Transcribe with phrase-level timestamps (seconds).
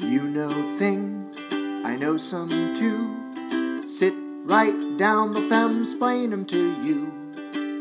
[0.00, 1.44] You know things,
[1.84, 3.82] I know some too.
[3.82, 7.12] Sit right down, the femmes explain them to you.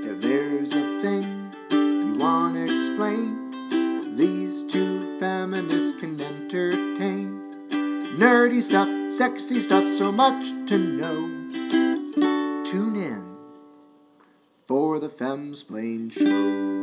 [0.04, 3.52] If there's a thing you wanna explain,
[4.18, 7.38] these two feminists can entertain.
[8.18, 12.64] Nerdy stuff, sexy stuff, so much to know.
[12.64, 13.38] Tune in
[14.66, 16.77] for the Femsplain Show.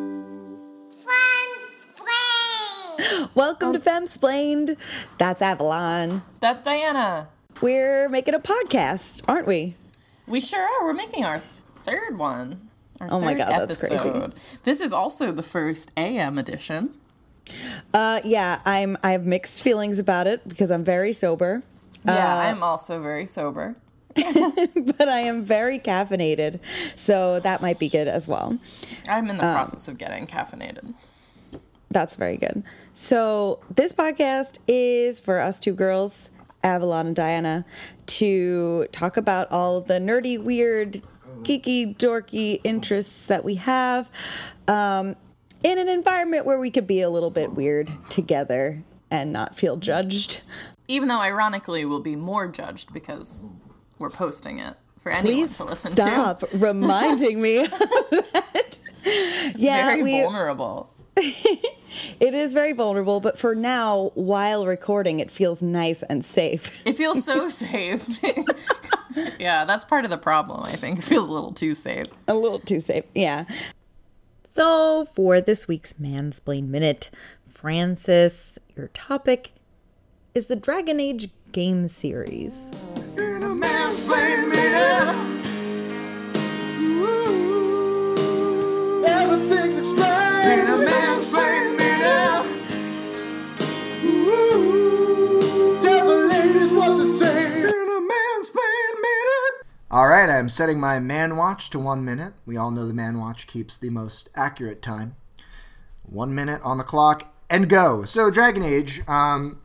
[3.35, 4.77] Welcome to Femsplained.
[5.19, 6.23] That's Avalon.
[6.41, 7.29] That's Diana.
[7.61, 9.77] We're making a podcast, aren't we?
[10.27, 10.85] We sure are.
[10.85, 11.41] We're making our
[11.75, 12.69] third one.
[13.01, 13.95] Our Oh my third God, that's crazy.
[13.97, 14.35] episode.
[14.65, 16.95] This is also the first AM edition.
[17.93, 18.97] Uh, yeah, I'm.
[19.03, 21.63] I have mixed feelings about it because I'm very sober,
[22.07, 23.77] Yeah, I'm also very sober.
[24.15, 26.61] but I am very caffeinated,
[26.95, 28.59] so that might be good as well.
[29.09, 30.95] I'm in the Um, process of getting caffeinated.
[31.95, 32.65] That's very good.
[32.93, 36.29] So this podcast is for us two girls,
[36.65, 37.65] Avalon and Diana,
[38.07, 41.03] to talk about all the nerdy, weird,
[41.43, 44.11] geeky, dorky interests that we have.
[44.67, 45.15] Um,
[45.63, 49.77] in an environment where we could be a little bit weird together and not feel
[49.77, 50.41] judged.
[50.89, 53.47] Even though, ironically, we'll be more judged because
[54.01, 56.47] we're posting it for anyone Please to listen stop to.
[56.49, 58.79] Stop reminding me of that.
[59.05, 60.94] It's yeah, very we, vulnerable.
[61.17, 66.71] it is very vulnerable, but for now, while recording, it feels nice and safe.
[66.85, 68.19] It feels so safe.
[69.39, 70.99] yeah, that's part of the problem, I think.
[70.99, 72.07] It feels a little too safe.
[72.27, 73.05] a little too safe.
[73.15, 73.45] Yeah.
[74.45, 77.11] So, for this week's Mansplain Minute,
[77.47, 79.53] Francis, your topic
[80.35, 82.53] is the Dragon Age game series.
[100.35, 102.35] Right, I'm setting my man watch to one minute.
[102.45, 105.15] We all know the man watch keeps the most accurate time.
[106.03, 108.05] One minute on the clock and go.
[108.05, 109.07] So, Dragon Age.
[109.07, 109.61] Um,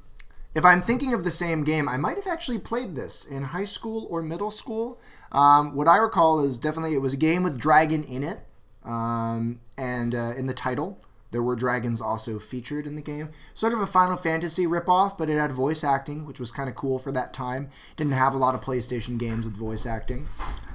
[0.53, 3.65] if I'm thinking of the same game, I might have actually played this in high
[3.65, 5.01] school or middle school.
[5.31, 8.41] Um, what I recall is definitely it was a game with dragon in it,
[8.85, 13.29] um, and uh, in the title there were dragons also featured in the game.
[13.53, 16.75] Sort of a Final Fantasy ripoff, but it had voice acting, which was kind of
[16.75, 17.69] cool for that time.
[17.95, 20.25] Didn't have a lot of PlayStation games with voice acting.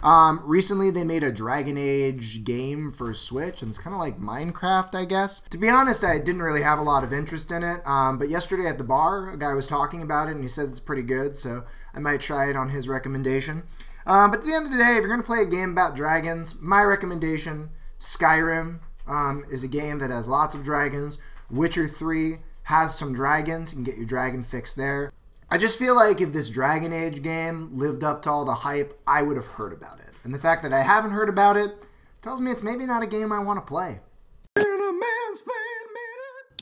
[0.02, 4.20] Um, recently, they made a Dragon Age game for Switch, and it's kind of like
[4.20, 5.40] Minecraft, I guess.
[5.50, 7.80] To be honest, I didn't really have a lot of interest in it.
[7.86, 10.70] Um, but yesterday at the bar, a guy was talking about it, and he says
[10.70, 13.64] it's pretty good, so I might try it on his recommendation.
[14.06, 15.70] Um, but at the end of the day, if you're going to play a game
[15.70, 21.18] about dragons, my recommendation Skyrim um, is a game that has lots of dragons.
[21.50, 23.72] Witcher 3 has some dragons.
[23.72, 25.12] You can get your dragon fix there.
[25.50, 28.98] I just feel like if this Dragon Age game lived up to all the hype,
[29.06, 30.10] I would have heard about it.
[30.24, 31.86] And the fact that I haven't heard about it
[32.22, 34.00] tells me it's maybe not a game I want to play.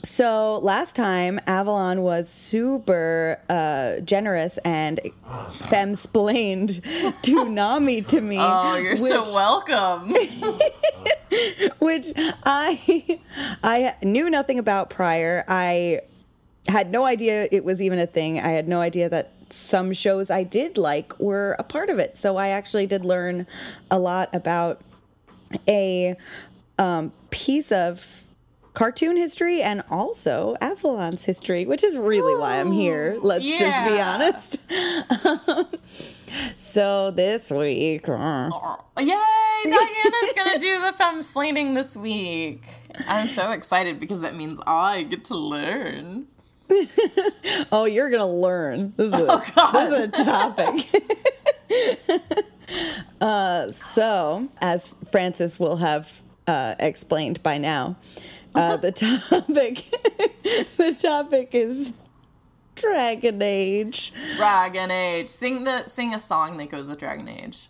[0.04, 6.82] So, last time, Avalon was super uh, generous and femsplained
[7.22, 8.36] to Nami to me.
[8.38, 10.12] Oh, you're so welcome.
[11.78, 13.20] which I
[13.62, 15.44] I knew nothing about prior.
[15.48, 16.00] I
[16.69, 18.38] had no idea it was even a thing.
[18.38, 22.19] I had no idea that some shows I did like were a part of it.
[22.19, 23.47] So I actually did learn
[23.91, 24.81] a lot about
[25.69, 26.16] a
[26.78, 28.22] um, piece of
[28.75, 33.19] cartoon history and also Avalon's history, which is really why I'm here.
[33.21, 34.15] Let's just be yeah.
[34.15, 34.59] honest.
[36.56, 38.50] so this week, uh,
[38.99, 39.15] Yay!
[39.65, 42.65] Diana's gonna do the femsplaining this week.
[43.06, 46.27] I'm so excited because that means I get to learn.
[47.71, 48.94] Oh, you're gonna learn.
[48.97, 49.72] This is a, Oh, God.
[49.72, 50.87] this is a topic.
[53.21, 57.97] uh, so, as Francis will have uh, explained by now,
[58.55, 59.85] uh, the topic
[60.77, 61.93] the topic is
[62.75, 64.13] Dragon Age.
[64.37, 65.28] Dragon Age.
[65.28, 67.69] Sing the sing a song that goes with Dragon Age.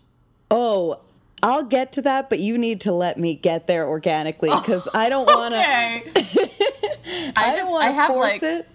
[0.49, 0.99] Oh,
[1.41, 5.09] I'll get to that, but you need to let me get there organically because I
[5.09, 5.59] don't want to.
[5.59, 6.03] Okay.
[7.35, 8.67] I don't just I have like it.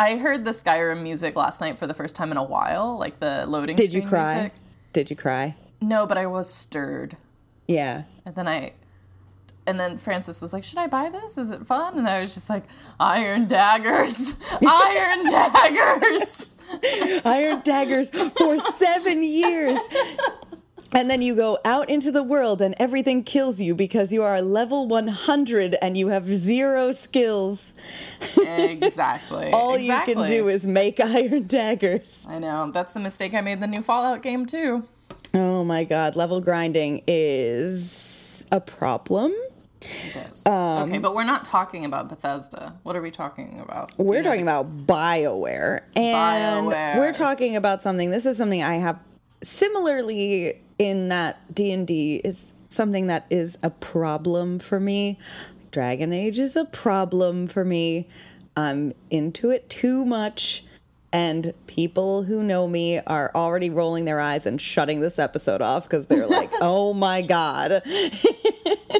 [0.00, 3.20] I heard the Skyrim music last night for the first time in a while, like
[3.20, 4.34] the loading Did you cry?
[4.34, 4.52] music.
[4.92, 5.54] Did you cry?
[5.80, 7.16] No, but I was stirred.
[7.68, 8.04] Yeah.
[8.24, 8.72] And then I
[9.66, 11.38] and then Francis was like, "Should I buy this?
[11.38, 12.64] Is it fun?" And I was just like,
[13.00, 14.36] "Iron daggers.
[14.66, 16.46] Iron daggers."
[17.24, 19.78] Iron daggers for seven years.
[20.94, 24.40] And then you go out into the world and everything kills you because you are
[24.40, 27.72] level 100 and you have zero skills.
[28.36, 29.50] Exactly.
[29.52, 30.12] All exactly.
[30.12, 32.24] you can do is make iron daggers.
[32.28, 32.70] I know.
[32.72, 34.84] That's the mistake I made in the new Fallout game too.
[35.34, 39.34] Oh my god, level grinding is a problem.
[39.84, 40.46] It is.
[40.46, 42.74] Um, okay, but we're not talking about Bethesda.
[42.82, 43.96] What are we talking about?
[43.96, 45.82] Do We're you know talking about BioWare.
[45.96, 46.96] And BioWare.
[46.96, 48.98] we're talking about something this is something I have
[49.42, 55.18] similarly in that D&D is something that is a problem for me.
[55.70, 58.08] Dragon Age is a problem for me.
[58.56, 60.63] I'm into it too much
[61.14, 65.84] and people who know me are already rolling their eyes and shutting this episode off
[65.84, 67.82] because they're like, "Oh my god."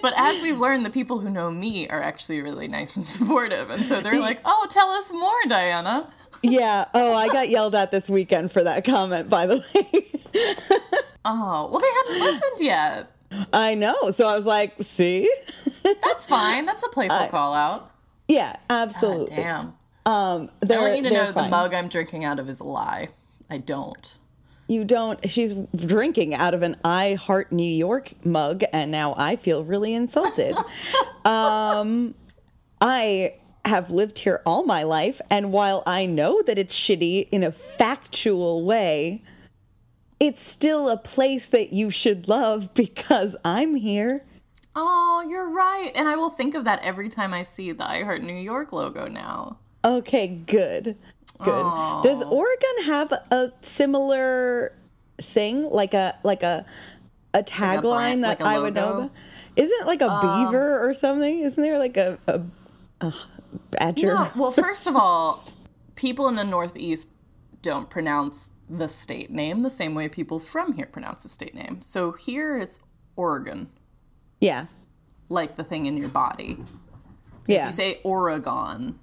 [0.02, 3.70] But as we've learned, the people who know me are actually really nice and supportive,
[3.70, 6.12] and so they're like, "Oh, tell us more, Diana."
[6.42, 6.84] yeah.
[6.92, 10.10] Oh, I got yelled at this weekend for that comment, by the way.
[11.24, 13.10] Oh, well, they hadn't listened yet.
[13.52, 14.10] I know.
[14.10, 15.30] So I was like, see?
[15.82, 16.66] That's fine.
[16.66, 17.90] That's a playful call out.
[18.28, 19.36] yeah, absolutely.
[19.36, 19.74] Damn.
[20.06, 23.08] Um, I want you to know the mug I'm drinking out of is a lie.
[23.48, 24.18] I don't.
[24.66, 25.28] You don't.
[25.30, 29.94] She's drinking out of an I Heart New York mug, and now I feel really
[29.94, 30.56] insulted.
[31.24, 32.14] um,
[32.80, 33.34] I
[33.64, 37.52] have lived here all my life, and while I know that it's shitty in a
[37.52, 39.22] factual way,
[40.20, 44.20] it's still a place that you should love because I'm here.
[44.74, 45.92] Oh, you're right.
[45.94, 48.72] And I will think of that every time I see the I Heart New York
[48.72, 49.58] logo now.
[49.84, 50.96] Okay, good.
[51.38, 52.02] Good.
[52.02, 54.72] Does Oregon have a similar
[55.20, 56.64] thing like a like a
[57.34, 59.10] a tagline brand- that like a I would know about?
[59.56, 61.40] Isn't it like a um, beaver or something?
[61.40, 62.40] Isn't there like a a,
[63.00, 63.14] a
[63.70, 64.06] badger?
[64.06, 65.44] No, well, first of all,
[65.96, 67.10] people in the Northeast
[67.62, 71.82] don't pronounce the state name the same way people from here pronounce the state name.
[71.82, 72.78] So here it's
[73.16, 73.68] Oregon,
[74.40, 74.66] Yeah.
[75.28, 76.58] like the thing in your body.
[77.42, 77.66] If Yeah.
[77.66, 78.98] you say Oregon,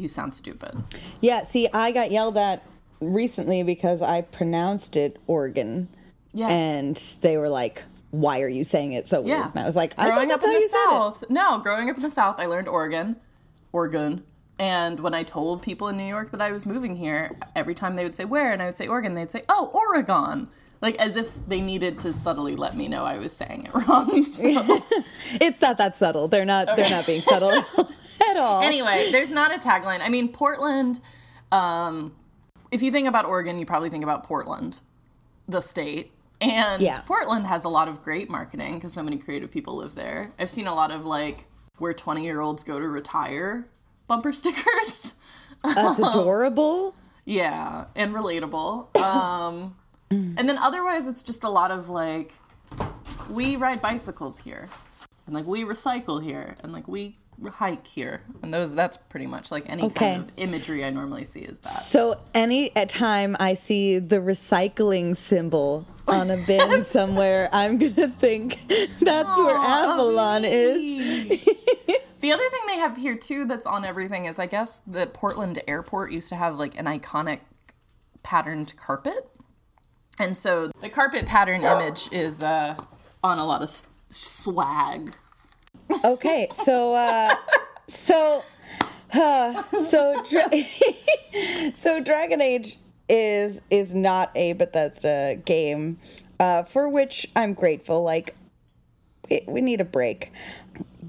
[0.00, 0.72] you sound stupid.
[1.20, 2.64] Yeah, see, I got yelled at
[3.00, 5.88] recently because I pronounced it Oregon.
[6.32, 6.48] Yeah.
[6.48, 9.50] And they were like, "Why are you saying it so weird?" Yeah.
[9.50, 11.58] And I was like, "I growing up in the how you said it." South, no,
[11.58, 13.16] growing up in the South, I learned Oregon,
[13.72, 14.24] Oregon.
[14.58, 17.96] And when I told people in New York that I was moving here, every time
[17.96, 20.48] they would say where, and I would say Oregon, they'd say, "Oh, Oregon,"
[20.80, 24.22] like as if they needed to subtly let me know I was saying it wrong.
[24.24, 24.48] So
[25.40, 26.28] It's not that subtle.
[26.28, 26.68] They're not.
[26.76, 27.64] They're not being subtle
[28.28, 28.62] at all.
[28.62, 30.00] anyway, there's not a tagline.
[30.00, 31.00] I mean, Portland.
[31.52, 32.14] Um,
[32.70, 34.80] if you think about Oregon, you probably think about Portland,
[35.48, 36.12] the state.
[36.40, 36.98] And Yeah.
[37.00, 40.32] Portland has a lot of great marketing because so many creative people live there.
[40.38, 41.44] I've seen a lot of like
[41.78, 43.66] where 20 year olds go to retire
[44.06, 45.14] bumper stickers.
[45.64, 46.94] That's adorable.
[47.24, 48.96] yeah, and relatable.
[49.00, 49.76] Um,
[50.10, 52.32] and then otherwise, it's just a lot of like,
[53.30, 54.68] we ride bicycles here,
[55.26, 57.16] and like we recycle here, and like we
[57.48, 60.14] hike here, and those that's pretty much like any Okay.
[60.14, 61.68] kind of imagery I normally see is that.
[61.68, 68.58] So any time I see the recycling symbol on a bin somewhere, I'm gonna think
[69.00, 71.48] that's where Avalon is.
[72.20, 75.58] The other thing they have here too that's on everything is I guess the Portland
[75.66, 77.40] airport used to have like an iconic
[78.22, 79.26] patterned carpet.
[80.20, 82.76] And so the carpet pattern image is uh,
[83.24, 85.14] on a lot of s- swag.
[86.04, 87.34] Okay, so uh,
[87.86, 88.42] so
[89.12, 90.50] uh, so Dra-
[91.74, 92.78] so Dragon Age
[93.08, 95.98] is is not a Bethesda game,
[96.38, 98.02] uh, for which I'm grateful.
[98.02, 98.34] Like
[99.28, 100.32] we, we need a break,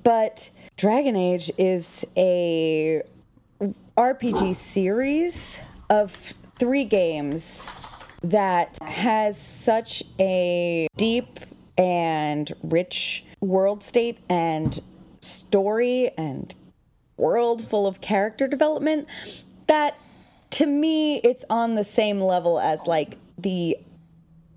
[0.04, 3.04] but Dragon Age is a
[3.98, 5.60] RPG series
[5.90, 6.12] of
[6.56, 7.66] three games
[8.24, 11.40] that has such a deep
[11.78, 14.82] and rich world state and
[15.20, 16.54] story and
[17.18, 19.08] world full of character development
[19.68, 19.98] that
[20.50, 23.78] to me it's on the same level as like the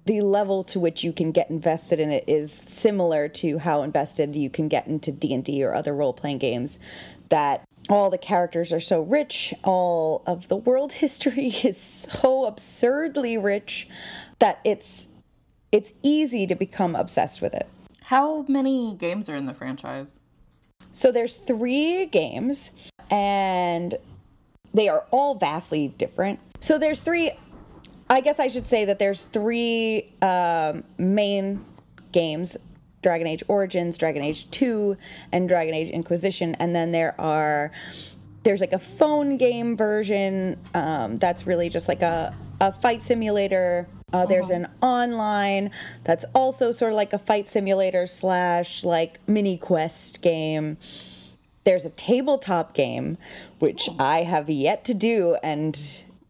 [0.06, 4.36] the level to which you can get invested in it is similar to how invested
[4.36, 6.78] you can get into D&D or other role-playing games
[7.30, 13.36] that all the characters are so rich, all of the world history is so absurdly
[13.38, 13.88] rich
[14.38, 15.08] that it's
[15.72, 17.66] it's easy to become obsessed with it.
[18.04, 20.20] How many games are in the franchise?
[20.92, 22.70] So there's 3 games
[23.10, 23.94] and
[24.74, 26.38] they are all vastly different.
[26.60, 27.32] So there's 3
[28.10, 31.64] I guess I should say that there's three um, main
[32.12, 32.56] games
[33.02, 34.96] Dragon Age Origins, Dragon Age 2,
[35.32, 36.54] and Dragon Age Inquisition.
[36.56, 37.70] And then there are,
[38.44, 43.86] there's like a phone game version um, that's really just like a, a fight simulator
[44.14, 45.72] Uh, there's an online
[46.04, 50.76] that's also sort of like a fight simulator slash like mini quest game.
[51.64, 53.18] There's a tabletop game,
[53.58, 55.76] which I have yet to do, and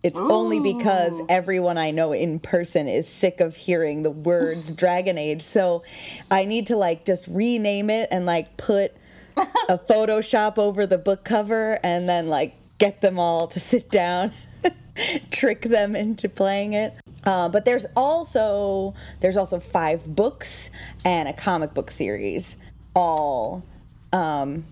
[0.03, 5.19] it's only because everyone I know in person is sick of hearing the words Dragon
[5.19, 5.43] Age.
[5.43, 5.83] So
[6.31, 8.93] I need to like just rename it and like put
[9.37, 9.43] a
[9.91, 14.33] Photoshop over the book cover and then like get them all to sit down,
[15.31, 16.95] trick them into playing it.
[17.25, 20.71] Uh, but there's also there's also five books
[21.05, 22.57] and a comic book series,
[22.95, 23.65] all
[24.13, 24.65] um,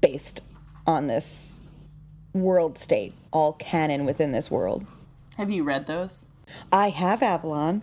[0.00, 0.40] based
[0.86, 1.60] on this
[2.32, 4.86] world state, all canon within this world.
[5.36, 6.28] Have you read those?
[6.72, 7.82] I have Avalon.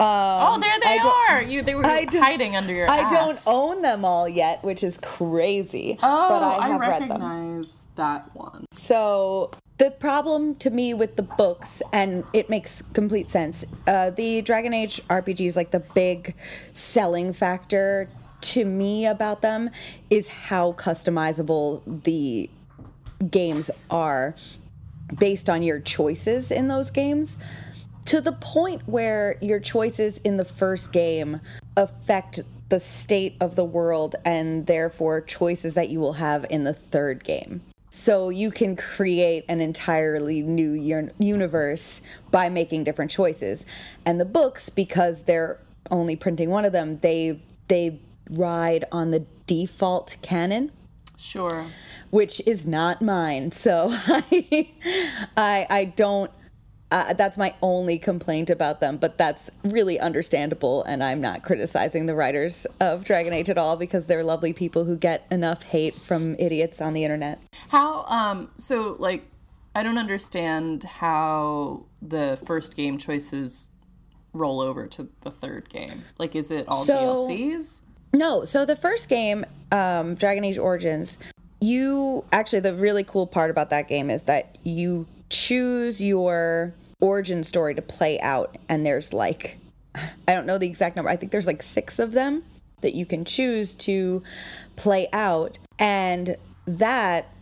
[0.00, 1.42] Oh, there they Um, I are.
[1.42, 5.98] You they were hiding under your I don't own them all yet, which is crazy.
[6.02, 7.08] Oh, but I I, have read them.
[7.10, 8.64] recognize that one.
[8.72, 13.64] So the problem to me with the books, and it makes complete sense.
[13.86, 16.34] Uh, the Dragon Age RPGs, like the big
[16.72, 18.08] selling factor
[18.40, 19.70] to me about them,
[20.10, 22.48] is how customizable the
[23.30, 24.34] games are
[25.18, 27.36] based on your choices in those games
[28.08, 31.40] to the point where your choices in the first game
[31.76, 36.72] affect the state of the world and therefore choices that you will have in the
[36.72, 37.60] third game.
[37.90, 40.72] So you can create an entirely new
[41.18, 42.00] universe
[42.30, 43.66] by making different choices.
[44.06, 45.58] And the books because they're
[45.90, 48.00] only printing one of them, they they
[48.30, 50.70] ride on the default canon
[51.18, 51.66] Sure.
[52.10, 53.52] which is not mine.
[53.52, 54.68] So I,
[55.36, 56.30] I, I don't.
[56.90, 62.06] Uh, that's my only complaint about them, but that's really understandable, and I'm not criticizing
[62.06, 65.92] the writers of Dragon Age at all because they're lovely people who get enough hate
[65.94, 67.40] from idiots on the internet.
[67.68, 69.24] How um so like
[69.74, 73.70] I don't understand how the first game choices
[74.32, 76.04] roll over to the third game.
[76.16, 77.82] Like is it all So- DLCs?
[78.14, 81.18] No, so the first game, um, Dragon Age Origins,
[81.60, 87.44] you actually the really cool part about that game is that you choose your origin
[87.44, 89.58] story to play out, and there's like,
[89.94, 91.10] I don't know the exact number.
[91.10, 92.44] I think there's like six of them
[92.80, 94.22] that you can choose to
[94.76, 97.32] play out, and that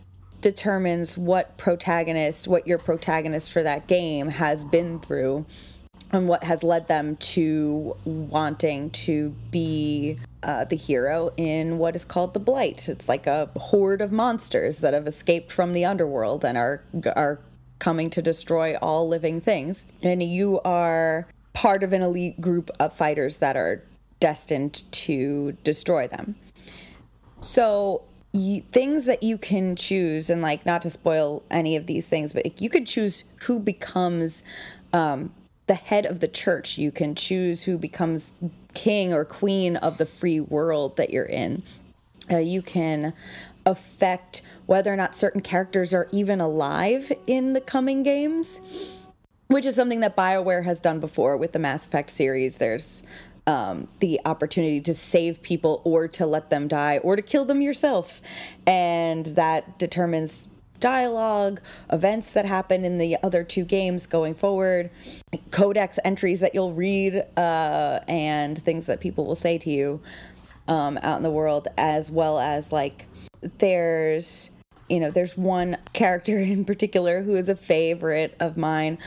[0.41, 5.45] determines what protagonist, what your protagonist for that game has been through
[6.11, 12.05] and what has led them to wanting to be uh, the hero in what is
[12.05, 12.87] called the Blight.
[12.87, 16.81] It's like a horde of monsters that have escaped from the underworld and are
[17.15, 17.39] are
[17.79, 19.85] coming to destroy all living things.
[20.01, 23.83] And you are part of an elite group of fighters that are
[24.19, 26.35] destined to destroy them.
[27.41, 28.03] So
[28.33, 32.33] y- things that you can choose, and like not to spoil any of these things,
[32.33, 34.43] but you could choose who becomes
[34.93, 35.33] um,
[35.67, 36.77] the head of the church.
[36.77, 38.31] You can choose who becomes
[38.73, 41.63] king or queen of the free world that you're in.
[42.31, 43.13] Uh, you can
[43.65, 48.61] affect whether or not certain characters are even alive in the coming games
[49.47, 52.57] which is something that BioWare has done before with the Mass Effect series.
[52.57, 53.03] There's
[53.45, 57.61] um, the opportunity to save people or to let them die or to kill them
[57.61, 58.21] yourself.
[58.65, 64.91] And that determines dialogue, events that happen in the other two games going forward,
[65.49, 70.01] codex entries that you'll read, uh, and things that people will say to you
[70.67, 73.07] um, out in the world, as well as like
[73.59, 74.51] there's
[74.89, 78.97] you know there's one character in particular who is a favorite of mine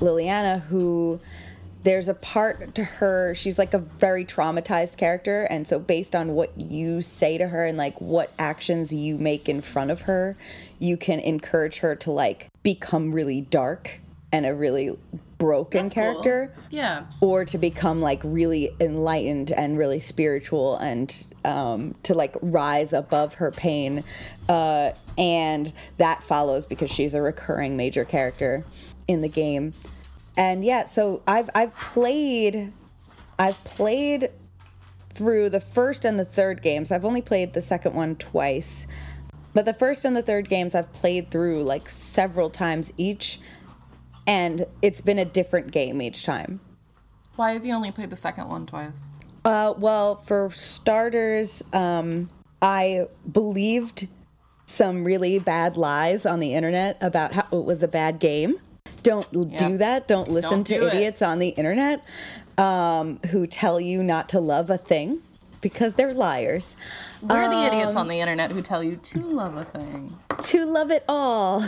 [0.00, 1.20] Leliana who
[1.82, 6.34] there's a part to her she's like a very traumatized character and so based on
[6.34, 10.36] what you say to her and like what actions you make in front of her
[10.78, 14.00] you can encourage her to like become really dark
[14.36, 14.98] and a really
[15.38, 16.02] broken That's cool.
[16.02, 17.04] character Yeah.
[17.22, 21.14] or to become like really enlightened and really spiritual and
[21.44, 24.04] um, to like rise above her pain
[24.48, 28.64] uh, and that follows because she's a recurring major character
[29.08, 29.72] in the game
[30.36, 32.72] and yeah so i've i've played
[33.38, 34.30] i've played
[35.14, 38.86] through the first and the third games i've only played the second one twice
[39.54, 43.38] but the first and the third games i've played through like several times each
[44.26, 46.60] and it's been a different game each time
[47.36, 49.10] Why have you only played the second one twice?
[49.44, 52.28] Uh, well, for starters, um,
[52.62, 54.08] I believed
[54.66, 58.56] some really bad lies on the internet about how it was a bad game.
[59.02, 59.58] Don't Yeah.
[59.68, 60.08] do that.
[60.08, 60.94] Don't listen Don't to do it.
[60.94, 62.02] idiots on the internet
[62.58, 65.20] um, who tell you not to love a thing
[65.66, 66.76] because they're liars.
[67.20, 70.16] We're the idiots Um, on the internet who tell you to love a thing.
[70.42, 71.64] to love it all.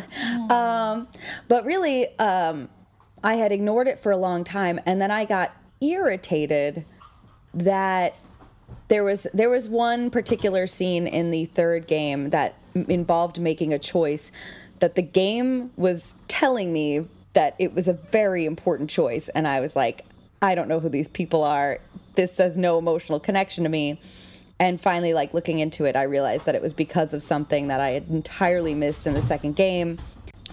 [0.50, 1.08] Um,
[1.48, 2.68] but really, um,
[3.24, 6.84] I had ignored it for a long time and then I got irritated
[7.54, 8.14] that
[8.86, 13.78] there was there was one particular scene in the third game that involved making a
[13.80, 14.30] choice
[14.78, 19.58] that the game was telling me that it was a very important choice and I
[19.60, 20.04] was like
[20.40, 21.80] I don't know who these people are
[22.18, 24.00] this has no emotional connection to me
[24.60, 27.80] and finally like looking into it I realized that it was because of something that
[27.80, 29.98] I had entirely missed in the second game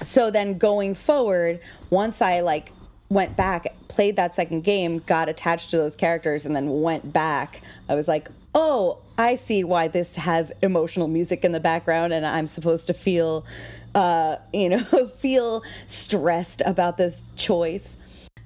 [0.01, 2.71] so then going forward once i like
[3.09, 7.61] went back played that second game got attached to those characters and then went back
[7.87, 12.25] i was like oh i see why this has emotional music in the background and
[12.25, 13.45] i'm supposed to feel
[13.93, 14.83] uh you know
[15.19, 17.95] feel stressed about this choice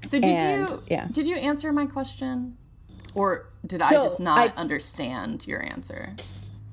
[0.06, 1.08] So did And, you yeah.
[1.12, 2.59] did you answer my question?
[3.16, 6.13] Or did I just not I- understand your answer?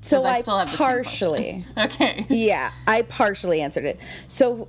[0.02, 2.24] so I still have the partially Okay.
[2.28, 3.98] yeah, I partially answered it.
[4.28, 4.68] So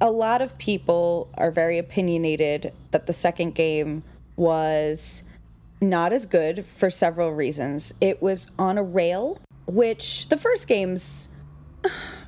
[0.00, 4.02] a lot of people are very opinionated that the second game
[4.36, 5.22] was
[5.80, 7.92] not as good for several reasons.
[8.00, 11.28] It was on a rail, which the first game's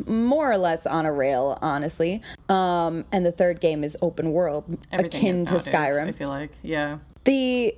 [0.07, 2.23] more or less on a rail, honestly.
[2.49, 6.29] Um, and the third game is open world, Everything akin is to Skyrim I feel
[6.31, 6.53] like.
[6.63, 6.99] Yeah.
[7.25, 7.75] the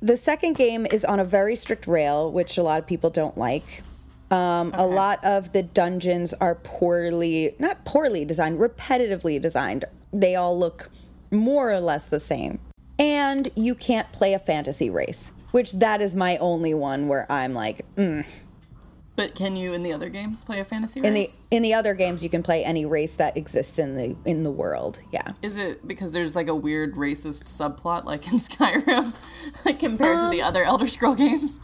[0.00, 3.36] the second game is on a very strict rail, which a lot of people don't
[3.36, 3.82] like.
[4.30, 9.86] Um, A lot of the dungeons are poorly, not poorly designed, repetitively designed.
[10.12, 10.90] They all look
[11.30, 12.58] more or less the same.
[12.98, 17.54] And you can't play a fantasy race, which that is my only one where I'm
[17.54, 18.26] like, mm.
[19.18, 21.08] But can you in the other games play a fantasy race?
[21.08, 24.14] in the in the other games you can play any race that exists in the
[24.24, 25.00] in the world.
[25.10, 25.26] Yeah.
[25.42, 29.12] Is it because there's like a weird racist subplot like in Skyrim,
[29.64, 31.60] like compared to the Um, other Elder Scroll games?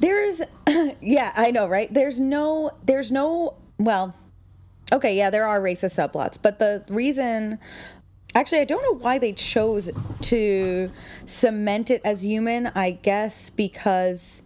[0.00, 0.40] There's
[1.02, 1.92] yeah, I know, right?
[1.92, 4.14] There's no there's no well,
[4.90, 7.58] okay, yeah, there are racist subplots, but the reason
[8.34, 9.90] actually I don't know why they chose
[10.22, 10.88] to
[11.26, 14.42] cement it as human, I guess because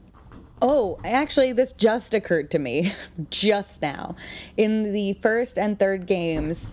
[0.64, 2.92] Oh, actually, this just occurred to me
[3.31, 4.14] just now.
[4.57, 6.71] In the first and third games,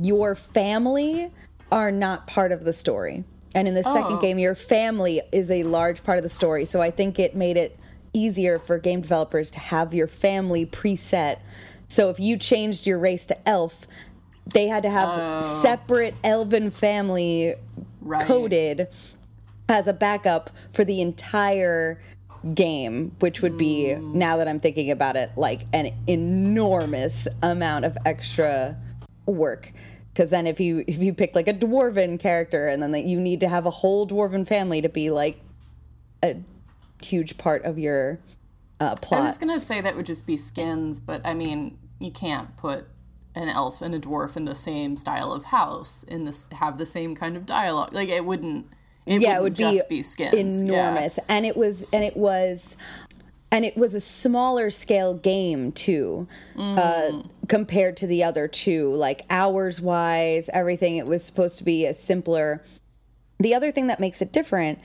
[0.00, 1.30] your family
[1.70, 3.24] are not part of the story.
[3.54, 4.20] And in the second Oh.
[4.20, 6.64] game, your family is a large part of the story.
[6.66, 7.78] So I think it made it
[8.12, 11.38] easier for game developers to have your family preset.
[11.88, 13.86] So if you changed your race to elf,
[14.52, 15.60] they had to have oh.
[15.62, 17.54] separate elven family
[18.02, 18.26] Right.
[18.26, 18.88] coded
[19.68, 21.98] as a backup for the entire
[22.54, 27.96] game, which would be now that I'm thinking about it, like an enormous amount of
[28.04, 28.76] extra
[29.26, 29.72] work.
[30.12, 33.18] Because then if you if you pick like a dwarven character, and then that you
[33.18, 35.40] need to have a whole dwarven family to be like
[36.22, 36.36] a
[37.02, 38.18] huge part of your
[38.80, 39.22] uh, plot.
[39.22, 42.86] I was gonna say that would just be skins, but I mean, you can't put
[43.34, 46.86] an elf and a dwarf in the same style of house in this have the
[46.86, 47.92] same kind of dialogue.
[47.92, 48.66] Like it wouldn't.
[49.06, 50.62] It yeah, it would just be, be, skins.
[50.62, 50.90] Yeah.
[50.90, 52.76] enormous, and it was, and it was,
[53.50, 58.94] and it was a smaller scale game too, uh, compared to the other two.
[58.94, 60.96] Like hours wise, everything.
[60.96, 62.64] It was supposed to be a simpler.
[63.40, 64.78] The other thing that makes it different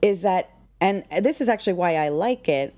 [0.00, 0.50] is that,
[0.80, 2.74] and this is actually why I like it.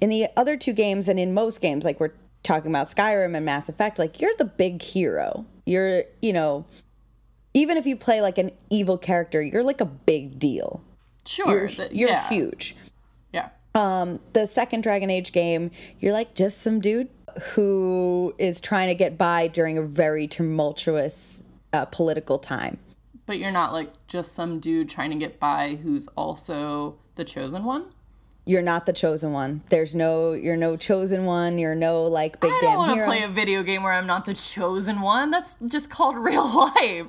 [0.00, 3.44] In the other two games, and in most games, like we're talking about Skyrim and
[3.44, 5.44] Mass Effect, like you're the big hero.
[5.66, 6.64] You're, you know,
[7.54, 10.82] even if you play like an evil character, you're like a big deal.
[11.26, 11.66] Sure.
[11.66, 12.28] You're, you're yeah.
[12.28, 12.76] huge.
[13.32, 13.50] Yeah.
[13.74, 17.08] The second Dragon Age game, you're like just some dude
[17.54, 22.78] who is trying to get by during a very tumultuous uh, political time.
[23.26, 27.64] But you're not like just some dude trying to get by who's also the chosen
[27.64, 27.86] one.
[28.44, 29.62] You're not the chosen one.
[29.68, 31.58] There's no, you're no chosen one.
[31.58, 34.24] You're no like big I don't want to play a video game where I'm not
[34.24, 35.30] the chosen one.
[35.30, 37.06] That's just called real life.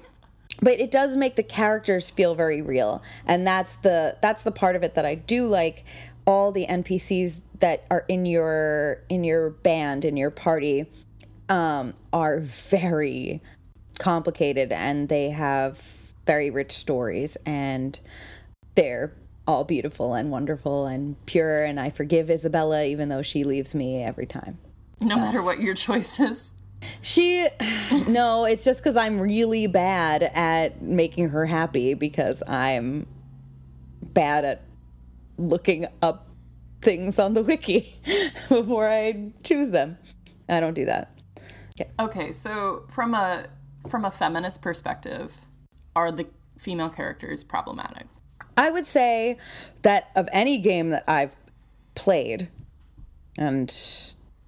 [0.62, 3.02] But it does make the characters feel very real.
[3.26, 5.86] And that's the that's the part of it that i do like
[6.26, 10.86] all the npcs that are in your in your band in your party
[11.50, 13.42] um, are very
[14.00, 15.82] complicated and they have
[16.26, 18.00] very rich stories and
[18.76, 19.14] they're
[19.48, 21.64] all beautiful and wonderful and pure.
[21.64, 24.58] And i forgive Isabela even though she leaves me every time.
[25.00, 26.54] No matter what your choice is.
[27.02, 27.48] She,
[28.10, 33.08] no, it's just because I'm really bad at making her happy because I'm
[34.02, 34.62] bad at
[35.38, 36.28] looking up
[36.82, 37.94] things on the wiki
[38.50, 39.98] before I choose them.
[40.50, 41.12] I don't do that.
[42.00, 43.46] Okay, so from a
[43.88, 45.46] from a feminist perspective,
[45.96, 48.08] are the female characters problematic?
[48.58, 49.38] I would say
[49.82, 51.36] that of any game that I've
[51.96, 52.50] played,
[53.38, 53.74] and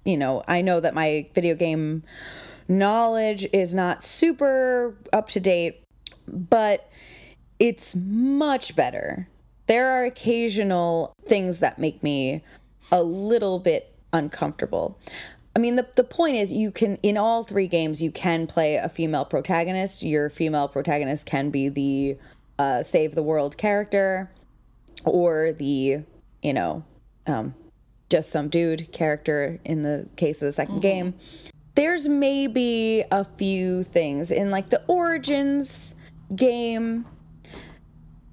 [0.04, 2.02] you know, I know that my video game
[2.68, 5.80] knowledge is not super up to date.
[6.26, 6.90] but
[7.58, 9.28] it's much better.
[9.66, 12.42] There are occasional things that make me
[12.90, 14.98] a little bit uncomfortable.
[15.56, 18.76] I mean, the, the point is, you can, in all three games, you can play
[18.76, 20.02] a female protagonist.
[20.02, 22.18] Your female protagonist can be the
[22.58, 24.30] uh, save the world character
[25.04, 26.00] or the,
[26.42, 26.84] you know,
[27.26, 27.54] um,
[28.14, 30.78] just some dude character in the case of the 2nd mm-hmm.
[30.78, 31.14] game.
[31.74, 35.96] There's maybe a few things in like the Origins
[36.36, 37.06] game.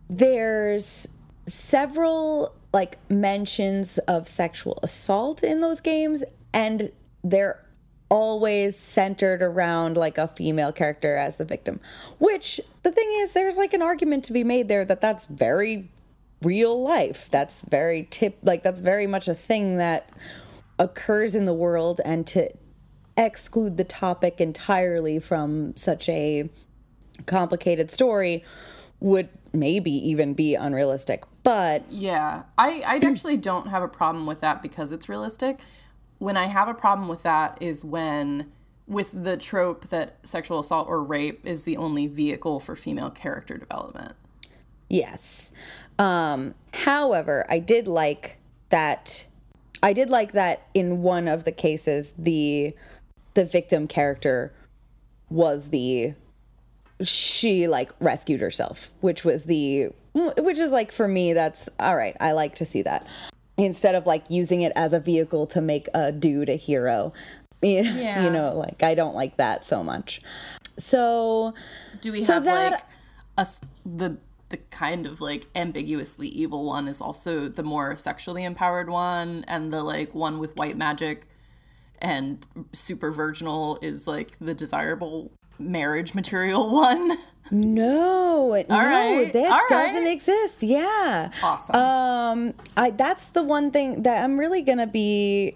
[0.08, 1.08] There's
[1.48, 6.91] several like mentions of sexual assault in those games and
[7.24, 7.65] they're
[8.12, 11.80] always centered around like a female character as the victim
[12.20, 15.89] which the thing is there's like an argument to be made there that that's very
[16.44, 20.10] real life that's very tip like that's very much a thing that
[20.80, 22.50] occurs in the world and to
[23.18, 26.50] exclude the topic entirely from such a
[27.26, 28.44] complicated story
[29.00, 34.42] would maybe even be unrealistic but Yeah, I, I actually don't have a problem with
[34.42, 35.60] that because it's realistic.
[36.20, 38.52] When I have a problem with that is when,
[38.88, 43.58] with the trope that sexual assault or rape is the only vehicle for female character
[43.58, 44.14] development.
[44.88, 45.52] Yes.
[46.00, 48.38] Um, however, I did like
[48.70, 49.28] that.
[49.84, 52.76] I did like that in one of the cases, the
[53.34, 54.54] the victim character
[55.30, 56.14] was the
[57.02, 62.16] she like rescued herself, which was the which is like for me that's all right.
[62.20, 63.08] I like to see that
[63.58, 67.14] instead of like using it as a vehicle to make a dude a hero.
[67.64, 68.24] You Yeah.
[68.24, 70.20] you know, like I don't like that so much.
[70.80, 71.54] So
[72.02, 72.82] Do we So have that- like
[73.38, 73.46] a
[73.86, 74.18] the
[74.52, 79.74] the kind of like ambiguously evil one is also the more sexually empowered one, and
[79.74, 81.26] the like one with white magic
[82.00, 87.12] and super virginal is like the desirable marriage material one.
[87.50, 89.68] No, no, right, that all right.
[89.70, 90.64] doesn't exist.
[90.64, 91.32] Yeah.
[91.42, 91.76] Awesome.
[91.76, 95.56] Um, I that's the one thing that I'm really gonna be.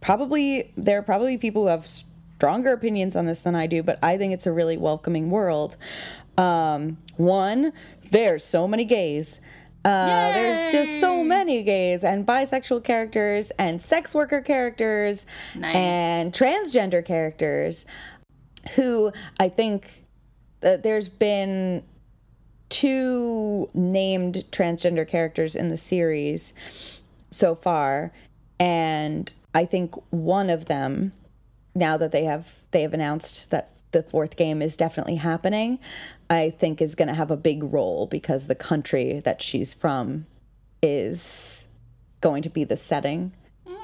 [0.00, 3.98] Probably there are probably people who have stronger opinions on this than I do, but
[4.02, 5.76] I think it's a really welcoming world.
[6.36, 7.72] Um, one,
[8.10, 9.40] there's so many gays.
[9.84, 15.74] Uh, there's just so many gays and bisexual characters and sex worker characters Nice.
[15.74, 17.86] and transgender characters
[18.74, 20.04] who I think
[20.60, 21.84] that there's been
[22.68, 26.52] two named transgender characters in the series
[27.30, 28.12] so far
[28.60, 31.12] and I think one of them
[31.74, 35.78] now that they have they have announced that the fourth game is definitely happening
[36.30, 40.26] I think is going to have a big role because the country that she's from
[40.82, 41.64] is
[42.20, 43.32] going to be the setting.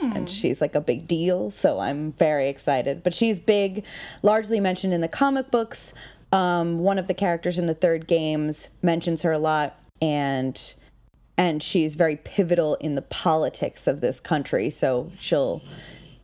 [0.03, 3.03] And she's like a big deal so i'm very excited.
[3.03, 3.85] But she's big
[4.23, 5.95] largely mentioned in the comic books.
[6.33, 10.75] Um, one of the characters in the third games mentions her a lot and
[11.39, 14.69] and she's very pivotal in the politics of this country.
[14.69, 15.63] So she'll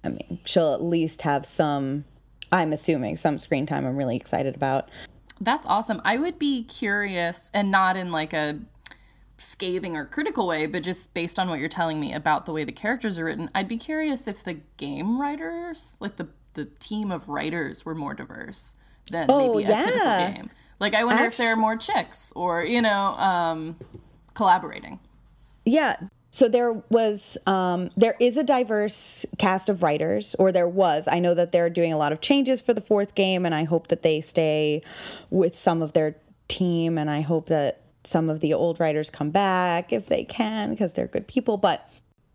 [0.04, 2.04] i mean she'll at least have some
[2.52, 4.88] i'm assuming some screen time i'm really excited about
[5.40, 6.02] That's awesome.
[6.04, 8.60] I would be curious, and not in like a
[9.38, 12.64] scathing or critical way, but just based on what you're telling me about the way
[12.64, 17.10] the characters are written, I'd be curious if the game writers, like the the team
[17.10, 18.74] of writers, were more diverse
[19.10, 20.50] than Oh, maybe a typical game.
[20.78, 23.76] Like I wonder if there are more chicks or you know um,
[24.34, 25.00] collaborating.
[25.64, 25.96] Yeah.
[26.40, 31.06] So there was, um, there is a diverse cast of writers, or there was.
[31.06, 33.64] I know that they're doing a lot of changes for the fourth game, and I
[33.64, 34.80] hope that they stay
[35.28, 36.16] with some of their
[36.48, 40.70] team, and I hope that some of the old writers come back if they can,
[40.70, 41.58] because they're good people.
[41.58, 41.86] But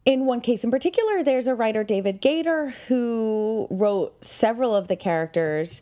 [0.05, 4.95] in one case in particular, there's a writer, David Gaider, who wrote several of the
[4.95, 5.81] characters,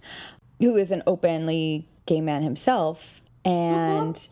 [0.61, 4.29] who is an openly gay man himself, and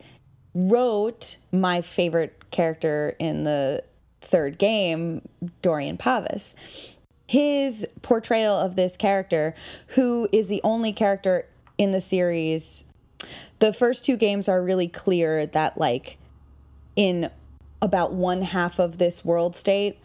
[0.54, 3.82] wrote my favorite character in the
[4.20, 5.22] third game,
[5.60, 6.54] Dorian Pavus.
[7.26, 9.54] His portrayal of this character,
[9.88, 11.46] who is the only character
[11.78, 12.84] in the series,
[13.58, 16.18] the first two games are really clear that, like,
[16.94, 17.30] in
[17.80, 19.98] about one half of this world state,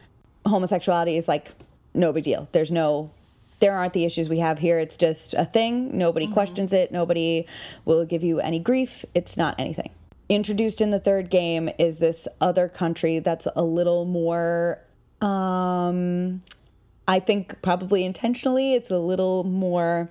[0.46, 1.52] homosexuality is like
[1.94, 2.48] no big deal.
[2.52, 3.12] There's no,
[3.60, 4.80] there aren't the issues we have here.
[4.80, 5.98] It's just a thing.
[5.98, 6.34] Nobody mm-hmm.
[6.34, 6.92] questions it.
[6.92, 7.46] Nobody
[7.86, 9.06] will give you any grief.
[9.14, 9.90] It's not anything.
[10.30, 14.82] Introduced in the third game is this other country that's a little more,
[15.22, 16.42] um,
[17.08, 20.10] I think probably intentionally, it's a little more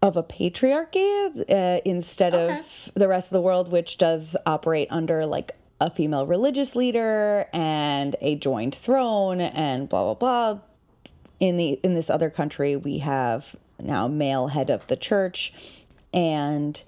[0.00, 2.60] of a patriarchy uh, instead Okay.
[2.60, 7.46] of the rest of the world, which does operate under like a female religious leader
[7.52, 10.60] and a joined throne and blah blah blah.
[11.40, 15.52] In the in this other country, we have now male head of the church,
[16.12, 16.82] and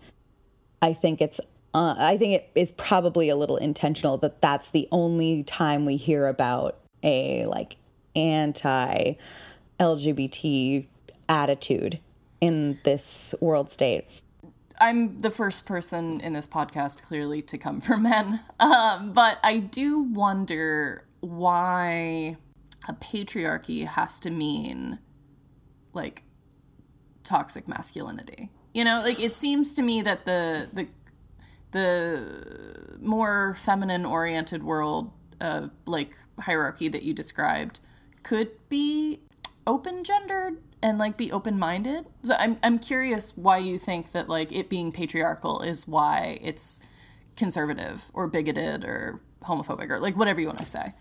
[0.80, 1.40] I think it's
[1.72, 5.96] uh, I think it is probably a little intentional that that's the only time we
[5.96, 7.76] hear about a like
[8.16, 9.14] anti
[9.78, 10.86] LGBT
[11.28, 12.00] attitude
[12.40, 14.06] in this world state.
[14.80, 18.40] I'm the first person in this podcast, clearly, to come from men.
[18.58, 22.36] Um, but I do wonder why
[22.88, 24.98] a patriarchy has to mean
[25.92, 26.22] like
[27.22, 28.50] toxic masculinity.
[28.72, 30.88] You know, like it seems to me that the the
[31.72, 37.80] the more feminine oriented world of like hierarchy that you described
[38.22, 39.20] could be
[39.66, 42.06] open gendered and like be open minded.
[42.22, 46.86] So I'm I'm curious why you think that like it being patriarchal is why it's
[47.36, 50.92] conservative or bigoted or homophobic or like whatever you want to say.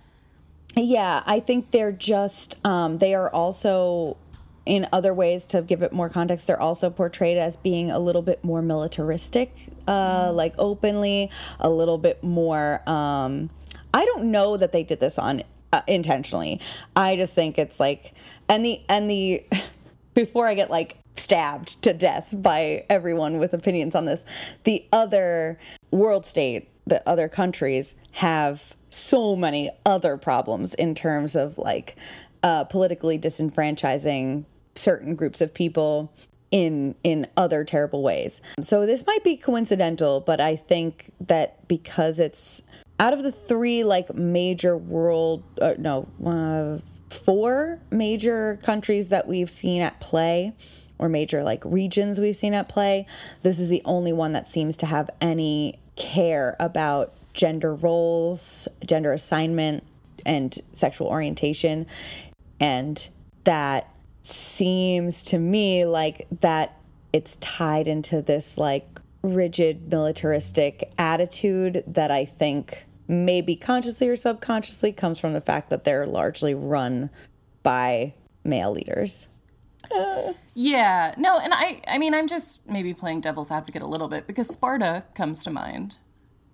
[0.76, 4.18] Yeah, I think they're just um, they are also
[4.66, 8.22] in other ways to give it more context they're also portrayed as being a little
[8.22, 9.54] bit more militaristic
[9.88, 13.50] uh, like openly a little bit more um,
[13.94, 16.60] i don't know that they did this on uh, intentionally.
[16.96, 18.14] I just think it's like
[18.48, 19.46] and the and the
[20.14, 24.26] before i get like stabbed to death by everyone with opinions on this
[24.64, 25.60] the other
[25.92, 31.96] world state the other countries have so many other problems in terms of like
[32.44, 36.14] uh, politically disenfranchising certain groups of people
[36.52, 38.42] in in other terrible ways.
[38.62, 42.62] So this might be coincidental, but I think that because it's
[43.00, 46.80] out of the three like major world uh, no uh,
[47.14, 50.54] four major countries that we've seen at play
[50.98, 53.06] or major like regions we've seen at play,
[53.42, 59.14] this is the only one that seems to have any care about gender roles, gender
[59.14, 59.84] assignment
[60.26, 61.86] and sexual orientation
[62.60, 63.10] and
[63.44, 66.78] that seems to me like that
[67.14, 74.92] it's tied into this like rigid militaristic attitude that I think maybe consciously or subconsciously
[74.92, 77.10] comes from the fact that they're largely run
[77.64, 79.28] by male leaders.
[79.92, 80.34] Uh.
[80.54, 84.28] Yeah, no, and I I mean I'm just maybe playing devil's advocate a little bit
[84.28, 85.98] because Sparta comes to mind,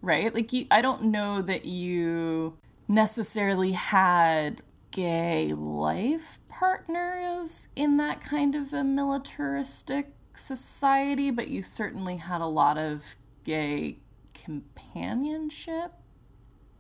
[0.02, 0.34] right?
[0.34, 4.62] Like you, I don't know that you necessarily had
[4.96, 12.48] gay life partners in that kind of a militaristic society, but you certainly had a
[12.48, 13.98] lot of gay
[14.34, 15.92] companionship.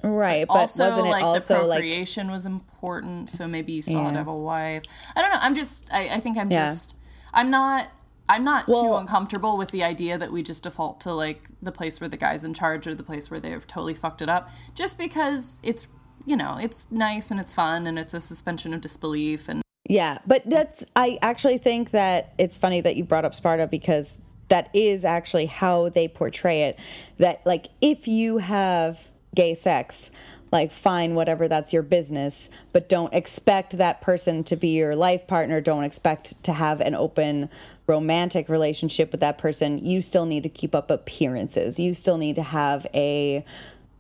[0.01, 2.35] Right, but, also wasn't it like also the procreation like...
[2.35, 4.05] was important, so maybe you still yeah.
[4.05, 4.83] had to have a wife.
[5.13, 5.39] I don't know.
[5.41, 5.91] I'm just.
[5.91, 6.67] I, I think I'm yeah.
[6.67, 6.95] just.
[7.33, 7.89] I'm not.
[8.29, 11.71] I'm not well, too uncomfortable with the idea that we just default to like the
[11.71, 14.49] place where the guy's in charge or the place where they've totally fucked it up,
[14.73, 15.89] just because it's
[16.25, 20.17] you know, it's nice and it's fun and it's a suspension of disbelief and yeah,
[20.25, 24.69] but that's I actually think that it's funny that you brought up Sparta because that
[24.73, 26.79] is actually how they portray it
[27.17, 28.99] that like if you have
[29.33, 30.11] gay sex
[30.51, 35.27] like fine whatever that's your business but don't expect that person to be your life
[35.27, 37.49] partner don't expect to have an open
[37.87, 41.79] romantic relationship with that person you still need to keep up appearances.
[41.79, 43.45] You still need to have a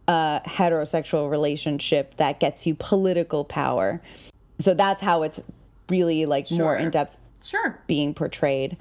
[0.07, 4.01] a heterosexual relationship that gets you political power.
[4.59, 5.41] So that's how it's
[5.89, 6.57] really like sure.
[6.57, 8.77] more in depth sure being portrayed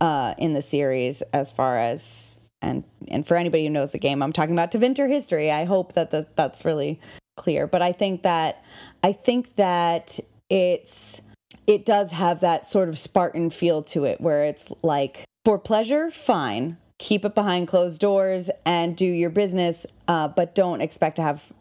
[0.00, 4.22] uh, in the series as far as and and for anybody who knows the game
[4.22, 7.00] I'm talking about Tevinter history I hope that the, that's really
[7.36, 8.64] clear but I think that
[9.02, 10.18] I think that
[10.50, 11.22] it's
[11.66, 16.10] it does have that sort of Spartan feel to it where it's like for pleasure
[16.10, 21.22] fine keep it behind closed doors and do your business, uh, but don't expect to
[21.22, 21.52] have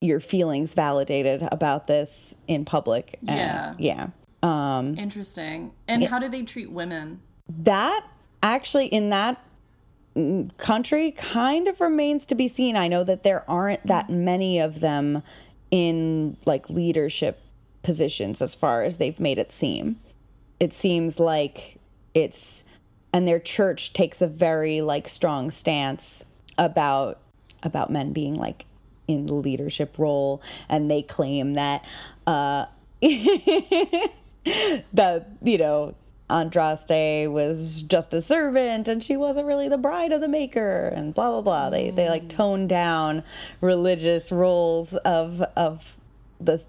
[0.00, 3.18] your feelings validated about this in public.
[3.26, 3.74] And, yeah.
[3.78, 4.08] Yeah.
[4.42, 5.72] Um, Interesting.
[5.86, 7.20] And it, how do they treat women?
[7.48, 8.04] That
[8.42, 9.40] actually, in that
[10.58, 12.76] country, kind of remains to be seen.
[12.76, 15.22] I know that there aren't that many of them
[15.70, 17.40] in like leadership
[17.82, 20.00] positions as far as they've made it seem.
[20.58, 21.78] It seems like
[22.14, 22.64] it's
[23.12, 26.24] and their church takes a very like strong stance
[26.58, 27.18] about
[27.62, 28.64] about men being like
[29.08, 31.84] in the leadership role and they claim that
[32.26, 32.66] uh
[34.92, 35.94] that you know
[36.30, 41.12] Andraste was just a servant and she wasn't really the bride of the maker and
[41.12, 41.70] blah blah blah.
[41.70, 43.22] They they like tone down
[43.60, 45.98] religious roles of of
[46.40, 46.64] the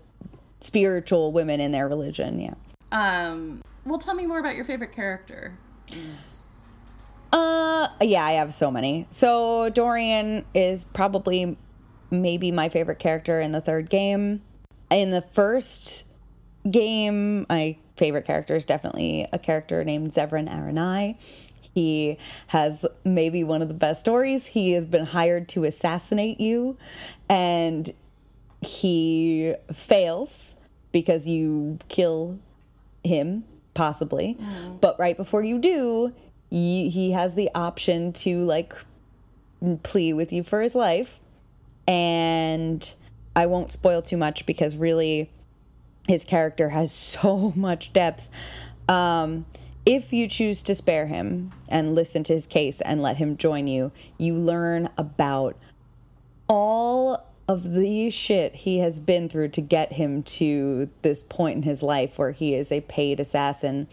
[0.59, 2.39] spiritual women in their religion.
[2.41, 2.55] Yeah.
[2.91, 3.61] Um.
[3.85, 5.57] Well, tell me more about your favorite character.
[7.31, 9.07] Uh, yeah, I have so many.
[9.09, 11.57] So Dorian is probably
[12.11, 14.41] maybe my favorite character in the third game.
[14.91, 16.03] In the first
[16.69, 21.17] game, my favorite character is definitely a character named Zevran Arainai.
[21.73, 24.47] He has maybe one of the best stories.
[24.47, 26.77] He has been hired to assassinate you,
[27.27, 27.91] and
[28.61, 30.53] he fails
[30.91, 32.37] because you kill
[33.03, 33.43] him,
[33.73, 34.37] possibly.
[34.81, 36.13] But right before you do,
[36.49, 38.73] you, he has the option to like
[39.83, 41.19] plea with you for his life.
[41.87, 42.93] And
[43.35, 45.29] I won't spoil too much because really
[46.07, 48.27] his character has so much depth.
[48.87, 49.45] Um,
[49.85, 53.67] if you choose to spare him and listen to his case and let him join
[53.67, 55.57] you, you learn about
[56.47, 61.63] all of the shit he has been through to get him to this point in
[61.63, 63.87] his life where he is a paid assassin.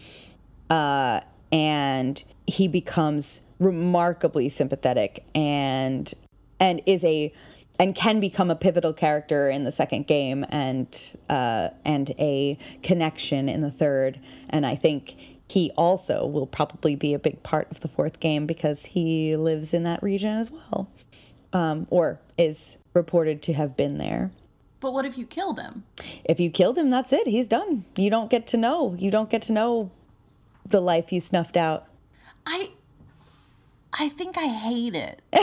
[0.69, 6.13] Uh, and he becomes remarkably sympathetic and
[6.59, 7.33] and is a
[7.79, 13.49] and can become a pivotal character in the second game and uh, and a connection
[13.49, 14.19] in the third.
[14.49, 15.15] And I think
[15.49, 19.73] he also will probably be a big part of the fourth game because he lives
[19.73, 20.89] in that region as well,
[21.51, 24.31] um, or is reported to have been there.
[24.79, 25.83] But what if you killed him?
[26.23, 27.27] If you killed him, that's it.
[27.27, 27.85] He's done.
[27.95, 28.95] You don't get to know.
[28.97, 29.91] You don't get to know
[30.65, 31.85] the life you snuffed out.
[32.45, 32.71] I
[33.93, 35.21] I think I hate it.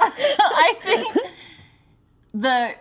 [0.00, 1.16] I think
[2.34, 2.74] the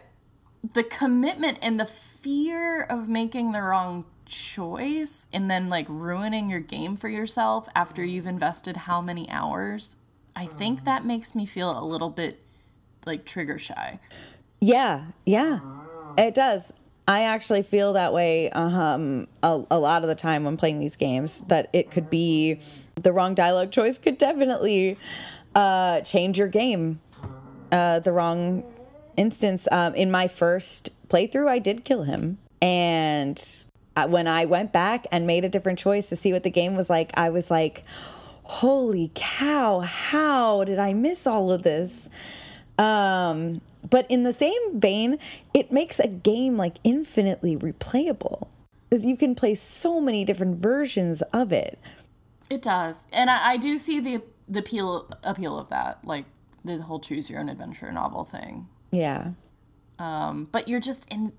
[0.73, 6.59] the commitment and the fear of making the wrong choice and then like ruining your
[6.59, 9.97] game for yourself after you've invested how many hours.
[10.35, 12.39] I think that makes me feel a little bit
[13.05, 13.99] like trigger shy.
[14.59, 15.59] Yeah, yeah,
[16.17, 16.71] it does.
[17.07, 20.95] I actually feel that way um, a, a lot of the time when playing these
[20.95, 21.43] games.
[21.47, 22.59] That it could be
[22.95, 24.97] the wrong dialogue choice could definitely
[25.55, 27.01] uh, change your game.
[27.71, 28.63] Uh, the wrong
[29.17, 29.67] instance.
[29.71, 33.43] Um, in my first playthrough, I did kill him, and
[33.95, 36.75] uh, when I went back and made a different choice to see what the game
[36.75, 37.83] was like, I was like,
[38.43, 39.79] "Holy cow!
[39.79, 42.09] How did I miss all of this?"
[42.81, 45.19] Um, but in the same vein,
[45.53, 48.47] it makes a game like infinitely replayable
[48.89, 51.77] because you can play so many different versions of it.
[52.49, 56.25] It does, and I, I do see the the appeal appeal of that, like
[56.65, 58.67] the whole choose your own adventure novel thing.
[58.91, 59.31] Yeah.
[59.99, 61.33] Um, but you're just in.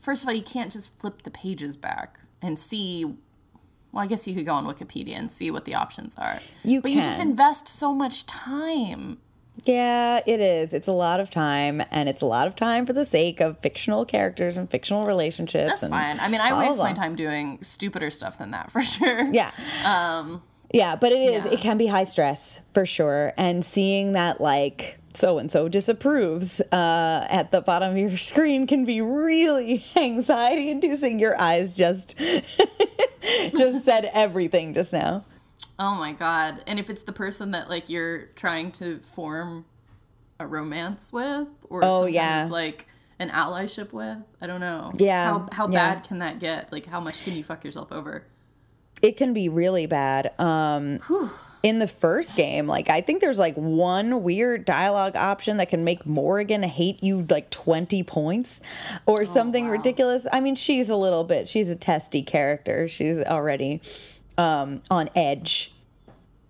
[0.00, 3.04] First of all, you can't just flip the pages back and see.
[3.04, 6.40] Well, I guess you could go on Wikipedia and see what the options are.
[6.64, 9.18] You but you just invest so much time.
[9.64, 10.74] Yeah, it is.
[10.74, 13.58] It's a lot of time, and it's a lot of time for the sake of
[13.60, 15.70] fictional characters and fictional relationships.
[15.70, 16.18] That's and fine.
[16.20, 19.32] I mean, I waste my time doing stupider stuff than that for sure.
[19.32, 19.52] Yeah.
[19.84, 21.44] Um, Yeah, but it is.
[21.44, 21.52] Yeah.
[21.52, 23.32] It can be high stress for sure.
[23.36, 28.66] And seeing that, like, so and so disapproves uh, at the bottom of your screen
[28.66, 31.20] can be really anxiety inducing.
[31.20, 32.16] Your eyes just
[33.56, 35.24] just said everything just now.
[35.78, 36.62] Oh my god.
[36.66, 39.64] And if it's the person that like you're trying to form
[40.38, 42.32] a romance with or Oh, some yeah.
[42.34, 42.86] kind of like
[43.18, 44.92] an allyship with, I don't know.
[44.96, 45.94] Yeah, How how yeah.
[45.94, 46.72] bad can that get?
[46.72, 48.24] Like how much can you fuck yourself over?
[49.02, 50.32] It can be really bad.
[50.40, 50.98] Um,
[51.62, 55.82] in the first game, like I think there's like one weird dialogue option that can
[55.84, 58.60] make Morrigan hate you like 20 points
[59.06, 60.26] or something ridiculous.
[60.32, 62.88] I mean, she's a little bit, she's a testy character.
[62.88, 63.82] She's already
[64.38, 65.72] um, on edge.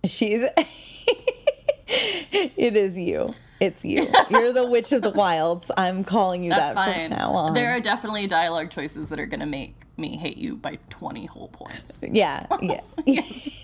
[0.05, 0.43] She's,
[1.87, 3.33] it is you.
[3.59, 4.05] It's you.
[4.29, 5.71] You're the witch of the wilds.
[5.77, 7.09] I'm calling you That's that fine.
[7.09, 7.53] from now on.
[7.53, 11.47] There are definitely dialogue choices that are gonna make me hate you by 20 whole
[11.47, 12.03] points.
[12.11, 13.63] yeah yeah Yes.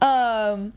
[0.00, 0.72] um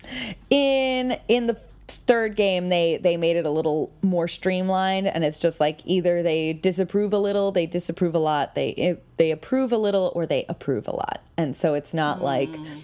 [0.50, 1.58] in in the
[1.98, 6.24] third game they they made it a little more streamlined and it's just like either
[6.24, 10.46] they disapprove a little they disapprove a lot they they approve a little or they
[10.50, 11.22] approve a lot.
[11.38, 12.82] And so it's not like mm.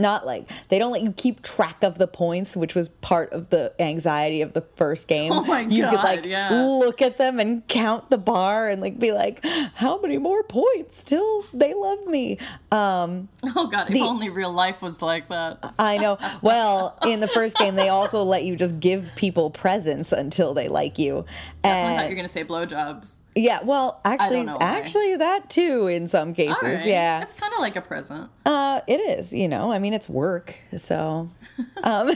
[0.00, 3.50] Not like they don't let you keep track of the points which was part of
[3.50, 6.50] the anxiety of the first game Oh my you could like yeah.
[6.50, 11.04] look at them and count the bar and like be like how many more points
[11.04, 12.38] till they love me
[12.72, 15.74] um Oh god, if only real life was like that.
[15.78, 16.18] I know.
[16.42, 20.68] Well, in the first game, they also let you just give people presents until they
[20.68, 21.24] like you.
[21.64, 23.20] I And thought you were gonna say blowjobs.
[23.34, 26.56] Yeah, well, actually, actually, that too in some cases.
[26.62, 26.84] Right.
[26.86, 28.30] Yeah, It's kind of like a present.
[28.44, 29.32] uh, it is.
[29.32, 31.30] You know, I mean, it's work, so,
[31.82, 32.10] um,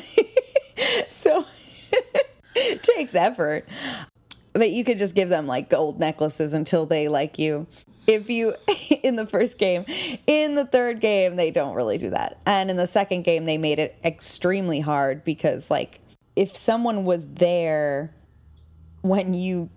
[1.09, 1.45] so
[2.57, 3.67] it takes effort.
[4.53, 7.67] But you could just give them like gold necklaces until they like you.
[8.07, 8.55] If you
[9.03, 9.85] in the first game,
[10.29, 12.39] in the third game they don't really do that.
[12.47, 15.99] And in the second game they made it extremely hard because like
[16.37, 18.15] if someone was there
[19.03, 19.71] when you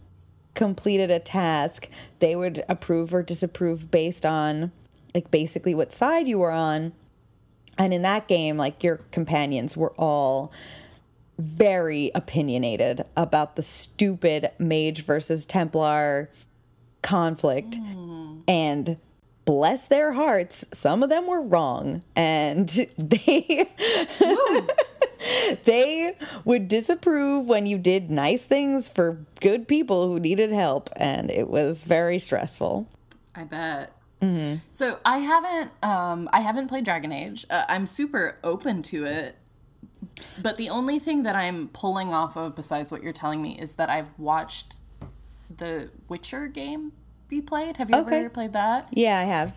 [0.58, 1.88] completed a task,
[2.20, 4.72] they would approve or disapprove based on
[5.14, 6.92] like basically what side you were on.
[7.78, 10.52] And in that game, like your companions were all
[11.38, 16.32] very opinionated about the stupid mage versus Templar
[17.04, 17.76] conflict.
[17.76, 18.40] Hmm.
[18.48, 18.98] And
[19.46, 22.04] bless their hearts, some of them were wrong.
[22.16, 23.70] And they
[25.66, 26.16] they
[26.46, 30.90] would disapprove when you did nice things for good people who needed help.
[30.98, 32.88] And it was very stressful.
[33.36, 33.92] I bet.
[34.72, 37.46] So I haven't um I haven't played Dragon Age.
[37.50, 39.36] Uh, I'm super open to it.
[40.42, 43.76] But the only thing that I'm pulling off of besides what you're telling me is
[43.76, 44.82] that I've watched
[45.56, 46.94] the Witcher game
[47.28, 47.78] be played.
[47.78, 48.20] Have you Okay.
[48.22, 48.88] ever played that?
[48.92, 49.54] Yeah, I have.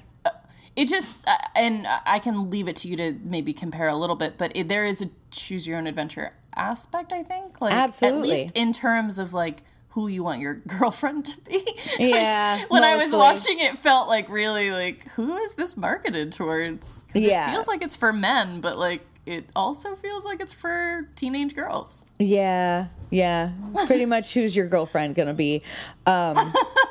[0.76, 4.16] It just uh, and I can leave it to you to maybe compare a little
[4.16, 7.60] bit, but it, there is a choose your own adventure aspect, I think.
[7.60, 8.30] Like Absolutely.
[8.30, 9.60] at least in terms of like
[9.90, 11.60] who you want your girlfriend to be.
[11.98, 17.04] Yeah, when I was watching it felt like really like who is this marketed towards?
[17.12, 17.48] 'Cause Yeah.
[17.50, 21.54] It feels like it's for men, but like it also feels like it's for teenage
[21.54, 22.06] girls.
[22.18, 23.50] Yeah, yeah.
[23.86, 25.62] Pretty much who's your girlfriend gonna be?
[26.06, 26.36] Um,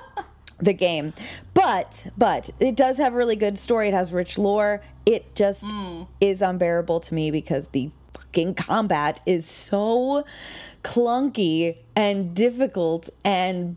[0.59, 1.13] the game,
[1.59, 3.89] but but it does have a really good story.
[3.89, 4.81] It has rich lore.
[5.05, 6.07] It just mm.
[6.21, 10.25] is unbearable to me because the fucking combat is so
[10.83, 13.75] clunky and difficult and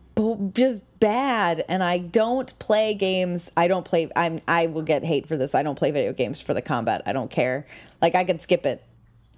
[0.54, 5.26] just bad and I don't play games I don't play I'm I will get hate
[5.26, 7.66] for this I don't play video games for the combat I don't care
[8.00, 8.84] like I could skip it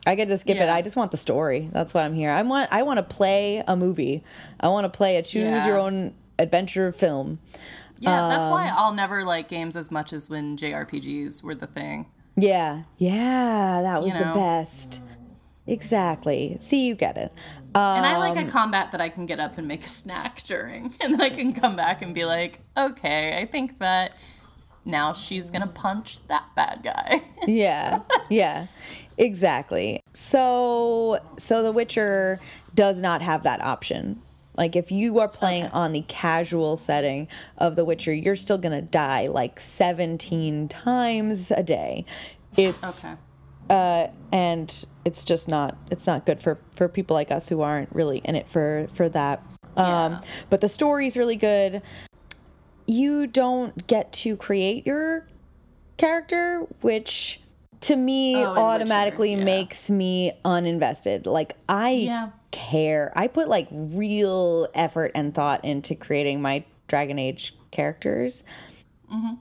[0.06, 0.68] I could just skip it.
[0.68, 1.70] I just want the story.
[1.72, 2.30] That's what I'm here.
[2.30, 4.22] I want I want to play a movie.
[4.60, 5.66] I want to play a choose Yeah.
[5.66, 7.38] your own adventure film.
[8.04, 11.66] Yeah, that's why Um, I'll never like games as much as when JRPGs were the
[11.66, 12.06] thing.
[12.36, 12.82] Yeah.
[12.98, 15.00] Yeah, that was You the best.
[15.66, 16.56] Exactly.
[16.60, 17.32] See, you get it.
[17.74, 20.42] Uh, And I like a combat that I can get up and make a snack
[20.42, 20.92] during.
[21.00, 24.14] And then I can come back and be like, okay, I think that
[24.84, 27.20] now she's going to punch that bad guy.
[27.46, 28.00] yeah.
[28.28, 28.66] Yeah.
[29.16, 30.02] Exactly.
[30.12, 32.40] So so The Witcher
[32.74, 34.20] does not have that option.
[34.56, 37.28] Like if you are playing on the casual setting
[37.58, 42.04] of The Witcher, you're still to die like 17 times a day.
[42.56, 43.14] It's okay.
[43.68, 47.92] uh, and it's just not it's not good for for people like us who aren't
[47.94, 49.42] really in it for for that
[49.76, 50.20] um Yeah.
[50.50, 51.82] but the story's really good
[52.86, 55.26] you don't get to create your
[55.96, 57.40] character which
[57.86, 59.44] to me Oh, automatically yeah.
[59.44, 62.30] makes me uninvested like i Yeah.
[62.50, 68.42] care i put like real effort and thought into creating my dragon age characters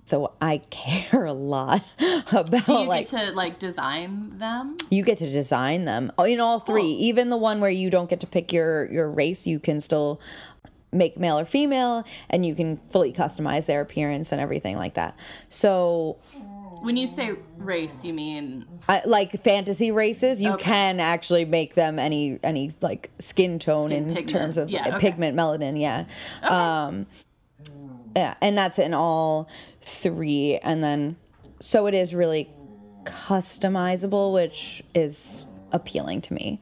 [0.06, 2.58] so i care a lot about Mm-hmm.
[2.66, 4.78] Do you like get to like design them?
[4.91, 7.02] you get to design them Oh, in all three Cool.
[7.02, 10.22] even the one where you don't get to pick your your race you can still
[10.91, 15.16] make male or female and you can fully customize their appearance and everything like that
[15.50, 16.18] so
[16.84, 20.64] When you say race, you mean I, like fantasy races you Okay.
[20.66, 24.30] can actually make them any any like skin tone Skin in pigment.
[24.30, 25.00] terms of Yeah, uh, okay.
[25.12, 26.04] pigment melanin yeah
[26.44, 27.06] um
[28.18, 29.48] yeah and that's in all
[29.82, 31.16] three and then
[31.62, 32.50] so it is really
[33.06, 36.60] customizable which is appealing to me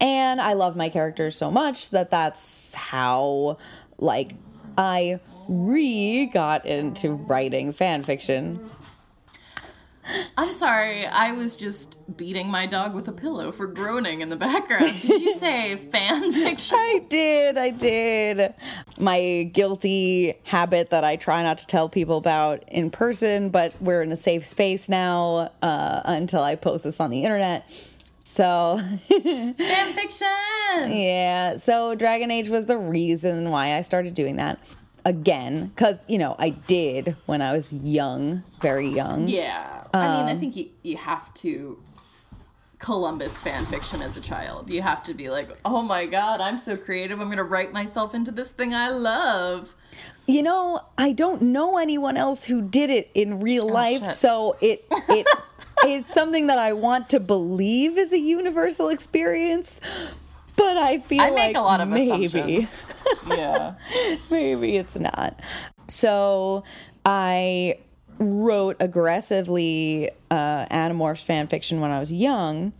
[0.00, 3.56] and i love my characters so much that that's how
[3.96, 4.34] like
[4.76, 8.60] i re got into writing fan fiction
[10.36, 14.36] I'm sorry, I was just beating my dog with a pillow for groaning in the
[14.36, 15.00] background.
[15.00, 16.76] Did you say fan fiction?
[16.78, 18.54] I did, I did.
[18.98, 24.02] My guilty habit that I try not to tell people about in person, but we're
[24.02, 27.68] in a safe space now uh, until I post this on the internet.
[28.24, 29.54] So, fan
[29.94, 30.26] fiction!
[30.90, 34.58] yeah, so Dragon Age was the reason why I started doing that
[35.04, 35.66] again.
[35.68, 39.28] Because, you know, I did when I was young, very young.
[39.28, 39.84] Yeah.
[39.92, 41.78] I mean, Um, I think you, you have to
[42.78, 44.70] Columbus fan fiction as a child.
[44.70, 47.20] You have to be like, oh my god, I'm so creative.
[47.20, 49.74] I'm going to write myself into this thing I love.
[50.26, 54.16] You know, I don't know anyone else who did it in real life, shit.
[54.16, 55.26] so it it
[55.84, 59.80] it's something that I want to believe is a universal experience.
[60.56, 62.78] But I feel I make like a lot of maybe, assumptions.
[63.28, 63.74] yeah.
[64.30, 65.40] maybe it's not.
[65.88, 66.64] So
[67.04, 67.78] I
[68.18, 72.72] wrote aggressively uh, Animorphs fan fiction when I was young,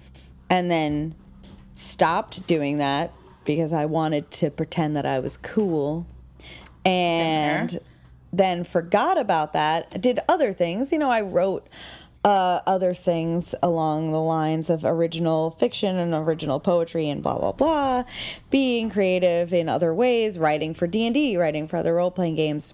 [0.48, 1.14] and then
[1.74, 3.12] stopped doing that
[3.44, 6.06] because I wanted to pretend that I was cool,
[6.84, 7.80] and
[8.32, 10.00] then forgot about that.
[10.00, 10.92] Did other things.
[10.92, 11.68] You know, I wrote.
[12.24, 17.52] Uh, other things along the lines of original fiction and original poetry and blah blah
[17.52, 18.02] blah,
[18.50, 22.36] being creative in other ways, writing for D and D, writing for other role playing
[22.36, 22.72] games,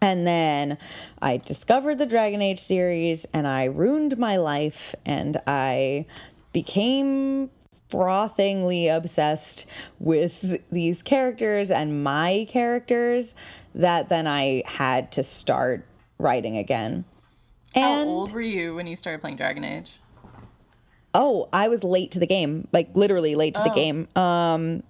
[0.00, 0.76] And then
[1.22, 6.06] I discovered the Dragon Age series and I ruined my life and I
[6.52, 7.50] became
[7.88, 9.64] frothingly obsessed
[9.98, 13.34] with these characters and my characters
[13.74, 15.86] that then I had to start
[16.18, 17.04] writing again.
[17.76, 20.00] How old were you when you started playing Dragon Age?
[21.18, 24.06] oh, I was late to the game, like literally late to the game.
[24.14, 24.82] Um,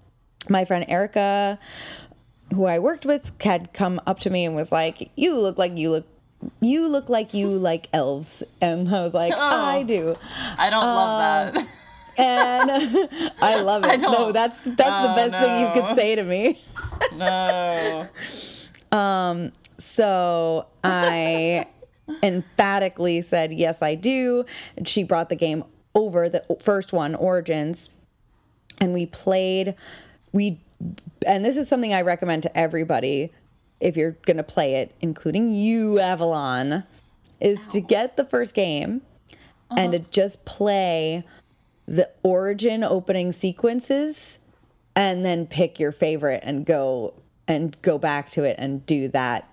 [0.49, 1.57] my friend Erica,
[2.53, 5.76] who I worked with, had come up to me and was like, "You look like
[5.76, 6.07] you look."
[6.61, 10.14] You look like you like elves, and I was like, I do,
[10.59, 11.66] I don't love that.
[12.18, 12.70] and
[13.41, 14.01] I love it.
[14.01, 16.61] don't- no, that's that's the Oh, best thing you could say to me.
[17.14, 18.09] no.
[18.93, 19.53] Um.
[19.78, 21.66] So I
[22.23, 24.45] emphatically said, Yes, I do.
[24.77, 27.91] And she brought the game over, the first one, Origins,
[28.79, 29.75] and we played.
[30.33, 30.61] We,
[31.27, 33.33] and this is something I recommend to everybody
[33.81, 36.85] if you're going to play it, including you, Avalon,
[37.41, 39.03] is to get the first game
[39.71, 40.09] and to uh-huh.
[40.11, 41.25] just play
[41.87, 44.39] the origin opening sequences
[44.95, 47.15] and then pick your favorite and go
[47.47, 49.49] and go back to it and do that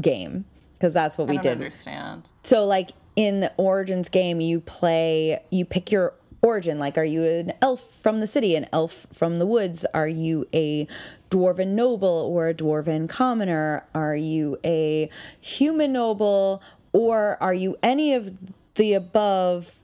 [0.00, 0.44] game
[0.78, 1.52] because that's what I we don't did.
[1.52, 2.28] understand.
[2.44, 6.78] So like in the Origins game, you play, you pick your origin.
[6.78, 9.84] Like, are you an elf from the city, an elf from the woods?
[9.92, 10.86] Are you a
[11.30, 13.84] dwarven noble or a dwarven commoner?
[13.94, 15.10] Are you a
[15.40, 16.62] human noble
[16.92, 18.34] or are you any of
[18.76, 19.74] the above?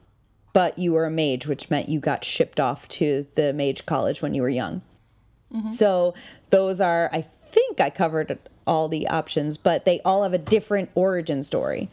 [0.53, 4.21] But you were a mage, which meant you got shipped off to the mage college
[4.21, 4.83] when you were young.
[5.53, 5.71] Mm-hmm.
[5.71, 6.13] So
[6.49, 10.89] those are, I think I covered all the options, but they all have a different
[10.95, 11.89] origin story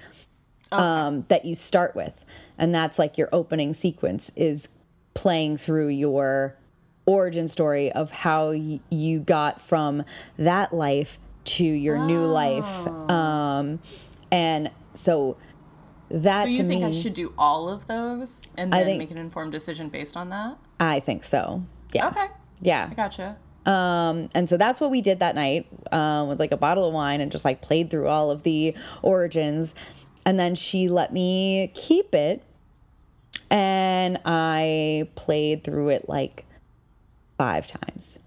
[0.70, 2.24] um, that you start with,
[2.56, 4.68] and that's like your opening sequence is
[5.14, 6.56] playing through your
[7.04, 10.02] origin story of how y- you got from
[10.38, 13.80] that life to your new life, um,
[14.30, 15.36] and so
[16.10, 19.10] that So you think me, I should do all of those and then think- make
[19.10, 20.56] an informed decision based on that?
[20.78, 21.64] I think so.
[21.92, 22.08] Yeah.
[22.08, 22.26] Okay.
[22.60, 22.88] Yeah.
[22.90, 23.36] I gotcha.
[23.66, 26.94] Um, and so that's what we did that night um, with like a bottle of
[26.94, 29.74] wine and just like played through all of the origins.
[30.24, 32.42] And then she let me keep it.
[33.50, 36.44] And I played through it like
[37.38, 38.18] five times.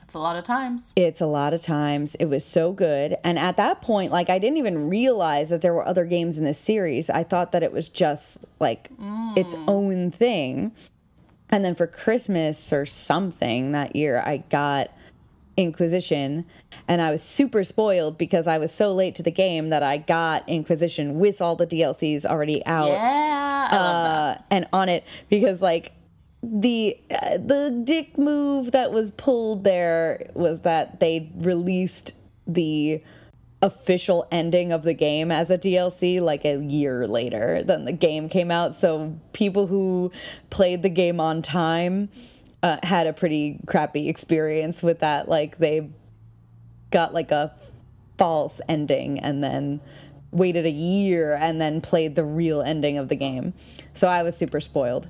[0.00, 0.92] That's a lot of times.
[0.96, 2.14] It's a lot of times.
[2.16, 3.16] It was so good.
[3.24, 6.44] And at that point, like, I didn't even realize that there were other games in
[6.44, 7.08] this series.
[7.08, 8.90] I thought that it was just like
[9.34, 10.72] its own thing.
[11.54, 14.90] And then for Christmas or something that year, I got
[15.56, 16.46] Inquisition.
[16.88, 19.98] And I was super spoiled because I was so late to the game that I
[19.98, 23.68] got Inquisition with all the DLCs already out Yeah.
[23.70, 24.40] I love that.
[24.40, 25.92] uh, and on it because like
[26.42, 32.14] the uh, the dick move that was pulled there was that they released
[32.48, 33.00] the
[33.64, 38.28] official ending of the game as a DLC like a year later than the game
[38.28, 40.12] came out so people who
[40.50, 42.10] played the game on time
[42.62, 45.88] uh, had a pretty crappy experience with that like they
[46.90, 47.54] got like a
[48.18, 49.80] false ending and then
[50.30, 53.54] waited a year and then played the real ending of the game.
[53.94, 55.08] So I was super spoiled.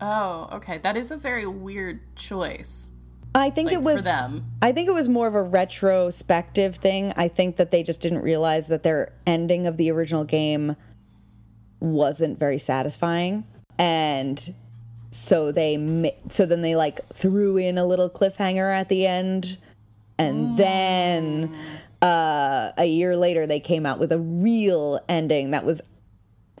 [0.00, 0.78] Oh, okay.
[0.78, 2.92] That is a very weird choice.
[3.34, 4.44] I think Like it was for them.
[4.60, 7.12] I think it was more of a retrospective thing.
[7.16, 10.76] I think that they just didn't realize that their ending of the original game
[11.78, 13.44] wasn't very satisfying.
[13.78, 14.54] And
[15.12, 19.58] so they so then they like threw in a little cliffhanger at the end.
[20.18, 21.56] And then
[22.02, 25.80] uh a year later they came out with a real ending that was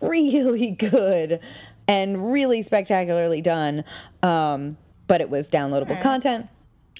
[0.00, 1.40] really good
[1.88, 3.84] and really spectacularly done.
[4.22, 4.76] Um
[5.08, 6.48] but it was downloadable content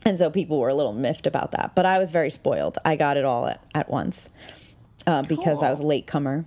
[0.04, 2.96] and so people were a little miffed about that but i was very spoiled i
[2.96, 4.28] got it all at, at once
[5.06, 6.44] uh, because i was a late comer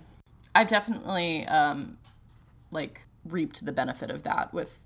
[0.54, 1.98] I've definitely um
[2.70, 4.78] like reaped the benefit of that with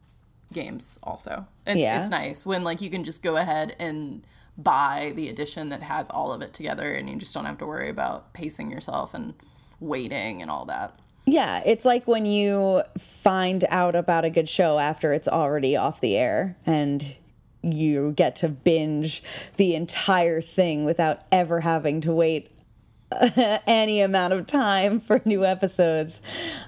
[0.53, 1.47] games also.
[1.67, 1.99] It's Yeah.
[1.99, 6.11] it's nice when like you can just go ahead and buy the edition that has
[6.11, 9.35] all of it together and you just don't have to worry about pacing yourself and
[9.81, 10.99] waiting and all that.
[11.27, 12.83] Yeah, it's like when you
[13.23, 17.15] find out about a good show after it's already off the air and
[17.63, 19.23] you get to binge
[19.57, 22.51] the entire thing without ever having to wait
[23.67, 26.21] any amount of time for new episodes.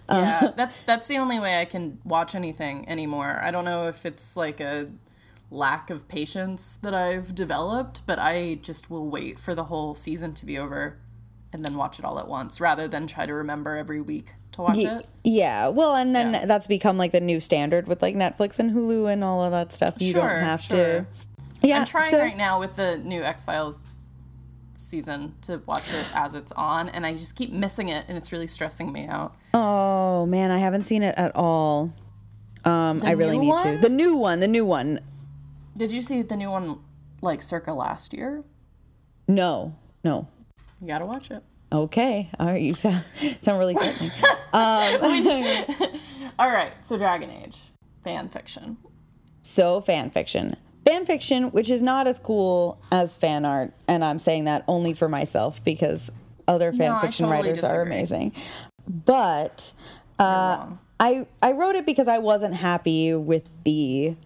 [0.08, 3.40] Uh, yeah, that's that's the only way I can watch anything anymore.
[3.42, 4.90] I don't know if it's like a
[5.50, 10.32] lack of patience that I've developed, but I just will wait for the whole season
[10.34, 10.98] to be over
[11.52, 14.62] and then watch it all at once rather than try to remember every week to
[14.62, 15.06] watch it.
[15.24, 16.46] Yeah, well, and then Yeah.
[16.46, 19.72] that's become like the new standard with like Netflix and Hulu and all of that
[19.72, 19.94] stuff.
[19.98, 20.76] You Sure, don't have sure.
[20.76, 21.06] to.
[21.62, 23.90] Yeah, I'm trying so- right now with the new X Files
[24.72, 28.32] season to watch it as it's on, and I just keep missing it, and it's
[28.32, 29.34] really stressing me out.
[29.52, 31.92] Oh man, I haven't seen it at all.
[32.64, 33.78] Um, I really need to.
[33.78, 35.00] The new one, the new one.
[35.76, 36.78] Did you see the new one
[37.20, 38.42] like circa last year?
[39.28, 40.28] No, no.
[40.80, 41.42] You gotta watch it.
[41.72, 42.60] Okay, all right.
[42.60, 43.04] You sound
[43.40, 44.10] sound really threatening.
[46.38, 47.56] All right, so Dragon Age
[48.02, 48.78] fan fiction.
[49.42, 54.18] so fan fiction, fan fiction, which is not as cool as fan art, and I'm
[54.18, 56.10] saying that only for myself because
[56.48, 58.32] other fan No, fiction totally writers are amazing.
[58.88, 59.70] But
[60.18, 60.66] uh,
[60.98, 64.16] I I wrote it because I wasn't happy with the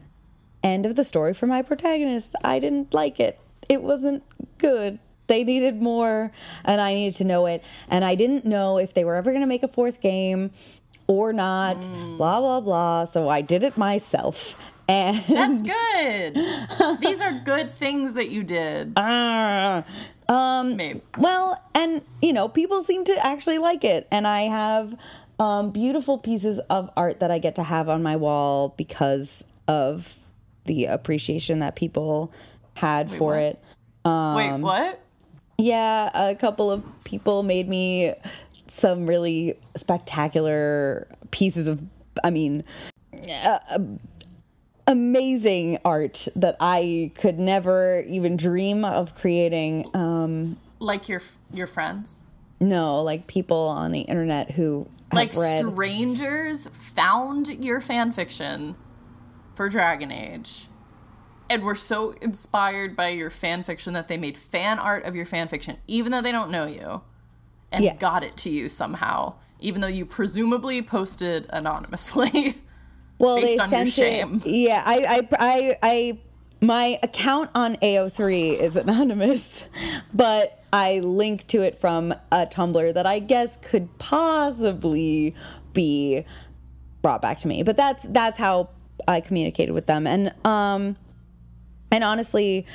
[0.63, 2.35] end of the story for my protagonist.
[2.43, 3.39] I didn't like it.
[3.69, 4.23] It wasn't
[4.59, 4.99] good.
[5.27, 6.31] They needed more,
[6.65, 7.63] and I needed to know it.
[7.89, 10.51] And I didn't know if they were ever going to make a fourth game
[11.07, 11.81] or not.
[12.17, 13.07] Blah blah blah.
[13.07, 14.57] So I did it myself.
[14.87, 15.63] And That's
[16.83, 17.01] good.
[17.01, 18.93] These are good things that you did.
[18.97, 19.85] Ah.
[20.29, 21.01] Maybe.
[21.19, 24.97] Well, and you know, people seem to actually like it, and I have
[25.39, 30.17] um, beautiful pieces of art that I get to have on my wall because of
[30.67, 32.33] the appreciation that people
[32.75, 33.43] had for what?
[33.43, 33.63] it.
[34.05, 35.04] Wait, what?
[35.59, 38.15] Yeah, a couple of people made me
[38.69, 41.81] some really spectacular pieces of,
[42.25, 42.65] I mean,
[43.31, 43.79] uh,
[44.87, 49.89] amazing art that I could never even dream of creating.
[49.95, 52.25] Um, Like your your friends?
[52.61, 58.77] no, like people on the internet who Like strangers found your fan fiction
[59.55, 60.69] for Dragon Age
[61.51, 65.27] and were so inspired by your fan fiction that they made fan art of your
[65.27, 67.03] fan fiction, even though they don't know you,
[67.71, 67.99] and Yes.
[67.99, 72.57] got it to you somehow, even though you presumably posted anonymously.
[73.19, 74.41] well, based on your shame.
[74.45, 76.19] It, yeah, I, I, I, I,
[76.61, 79.65] my account on AO3 is anonymous,
[80.15, 85.35] but I link to it from a Tumblr that I guess could possibly
[85.73, 86.25] be
[87.03, 87.63] brought back to me.
[87.63, 88.71] But that's that's how
[89.07, 90.97] I communicated with them, and um,
[91.95, 92.67] and honestly,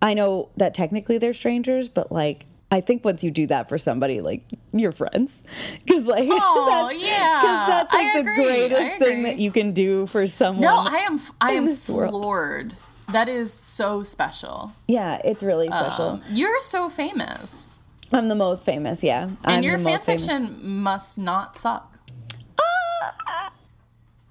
[0.00, 2.46] I know that technically they're strangers, but like.
[2.74, 5.44] I think once you do that for somebody, like you're friends,
[5.84, 7.40] because like Aw, that's, yeah.
[7.42, 10.62] 'cause that's like I the agree, greatest thing that you can do for someone.
[10.62, 12.12] No, I am I am this world.
[12.12, 12.74] floored.
[13.12, 14.72] That is so special.
[14.88, 16.04] yeah, it's really special.
[16.06, 17.78] Um, you're so famous.
[18.10, 19.24] I'm the most famous, yeah.
[19.24, 20.24] And I'm your fan most famous.
[20.26, 21.98] fiction must not suck.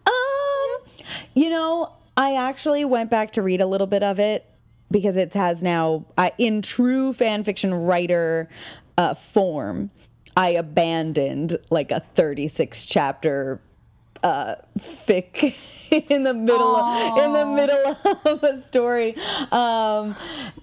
[0.07, 0.11] Um,
[1.35, 4.45] you know, I actually went back to read a little bit of it
[4.89, 8.49] because it has now, I, in true fan fiction writer
[8.97, 9.89] uh, form,
[10.35, 13.61] I abandoned like a 36 chapter
[14.23, 19.15] uh fic in the middle of, in the middle of a story
[19.51, 20.15] um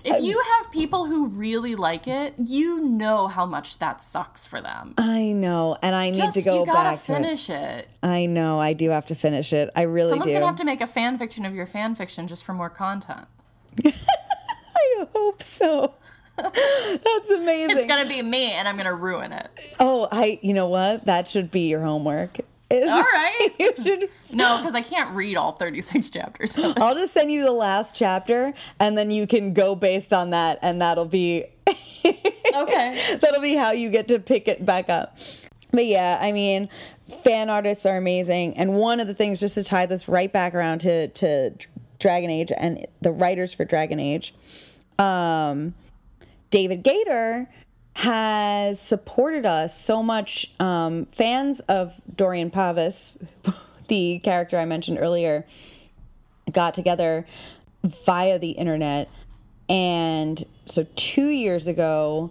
[0.04, 4.61] If you have people who really like it, you know how much that sucks for
[4.61, 4.94] them.
[4.96, 7.88] i know and i need Just to go you gotta back to it finish it.
[8.02, 10.64] i know i do have to finish it i really Someone's do gonna have to
[10.64, 13.26] make a fan fiction of your fan fiction just for more content.
[13.84, 15.94] i hope so
[16.38, 19.48] that's amazing It's gonna be me, and I'm gonna ruin it.
[19.80, 20.38] Oh, I.
[20.40, 21.04] You know what?
[21.06, 22.38] That should be your homework.
[22.70, 23.48] Is- All right.
[23.58, 24.10] you should.
[24.30, 26.58] No, because I can't read all 36 chapters.
[26.76, 30.58] I'll just send you the last chapter, and then you can go based on that,
[30.62, 31.46] and that'll be
[32.04, 33.18] okay.
[33.20, 35.16] that'll be how you get to pick it back up.
[35.70, 36.68] But yeah, I mean,
[37.24, 40.54] fan artists are amazing, and one of the things, just to tie this right back
[40.54, 41.52] around to to
[41.98, 44.34] Dragon Age and the writers for Dragon Age,
[44.98, 45.74] um,
[46.50, 47.46] David Gaider
[47.99, 50.53] has supported us so much.
[50.61, 53.20] Um, fans of Dorian Pavus,
[53.88, 55.44] the character I mentioned earlier,
[56.53, 57.26] got together
[57.82, 59.09] via the internet.
[59.68, 62.30] And so two years ago,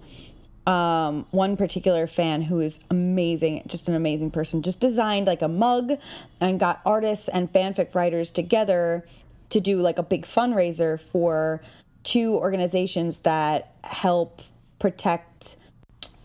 [0.66, 5.50] um, one particular fan who is amazing, just an amazing person, just designed like a
[5.50, 6.00] mug
[6.40, 9.06] and got artists and fanfic writers together
[9.50, 11.62] to do like a big fundraiser for
[12.04, 14.42] two organizations that help
[14.80, 15.58] protect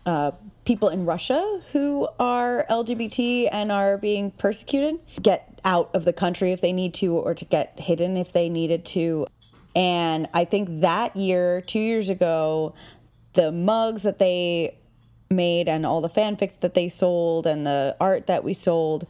[0.06, 0.32] uh,
[0.64, 6.52] people in Russia who are LGBT and are being persecuted get out of the country
[6.52, 9.26] if they need to, or to get hidden if they needed to.
[9.74, 12.74] And I think that year, two years ago,
[13.34, 14.76] the mugs that they
[15.30, 19.08] made and all the fanfics that they sold and the art that we sold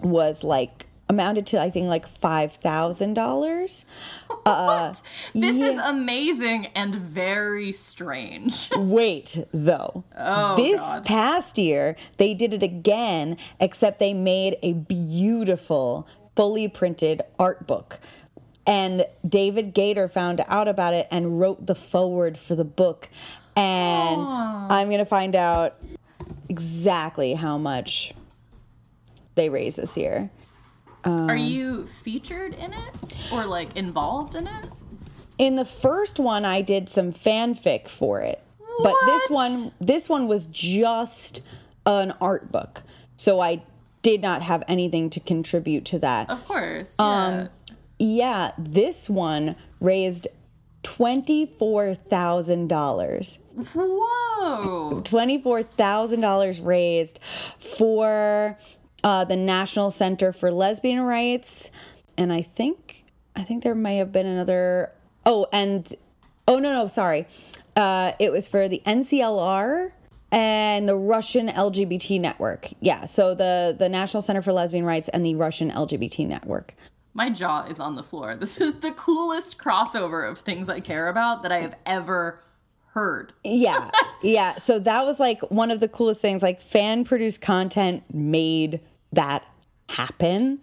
[0.00, 3.84] was like amounted to I think like five thousand dollars.
[4.28, 4.46] What?
[4.46, 4.92] Uh,
[5.34, 8.70] this is amazing and very strange.
[8.76, 10.04] Wait, though.
[10.16, 11.04] Oh, this God.
[11.04, 18.00] past year, they did it again, except they made a beautiful, fully printed art book.
[18.66, 23.08] And David Gaider found out about it and wrote the forward for the book.
[23.56, 25.76] and I'm gonna find out
[26.48, 28.14] exactly how much
[29.34, 30.30] they raise this year.
[31.04, 32.96] Are you featured in it
[33.32, 34.66] or like involved in it?
[35.38, 38.42] In the first one, I did some fanfic for it,
[38.82, 41.40] but this one, this one was just
[41.86, 42.82] an art book,
[43.16, 43.62] so I
[44.02, 46.28] did not have anything to contribute to that.
[46.28, 46.96] Of course.
[46.98, 47.04] Yeah.
[47.06, 47.48] Um,
[47.98, 50.26] Yeah, this one raised
[50.82, 53.38] twenty four thousand dollars.
[53.74, 55.00] Whoa.
[55.04, 57.18] Twenty-four thousand dollars raised
[57.58, 58.56] for
[59.04, 61.70] uh, the National Center for Lesbian Rights,
[62.16, 63.04] and I think
[63.36, 64.92] I think there may have been another.
[65.24, 65.92] Oh, and
[66.46, 67.26] oh no no sorry,
[67.76, 69.92] uh, it was for the NCLR
[70.30, 72.70] and the Russian LGBT network.
[72.80, 76.74] Yeah, so the the National Center for Lesbian Rights and the Russian LGBT network.
[77.14, 78.36] My jaw is on the floor.
[78.36, 82.40] This is the coolest crossover of things I care about that I have ever
[82.94, 83.32] heard.
[83.44, 83.90] Yeah,
[84.22, 84.56] yeah.
[84.56, 86.42] So that was like one of the coolest things.
[86.42, 88.80] Like fan produced content made
[89.12, 89.44] that
[89.88, 90.60] happen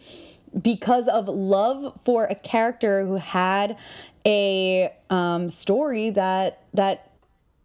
[0.62, 3.78] because of love for a character who had
[4.26, 7.12] a um, story that that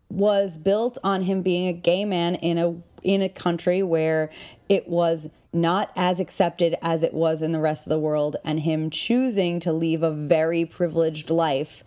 [0.09, 4.31] was built on him being a gay man in a in a country where
[4.69, 8.61] it was not as accepted as it was in the rest of the world and
[8.61, 11.83] him choosing to leave a very privileged life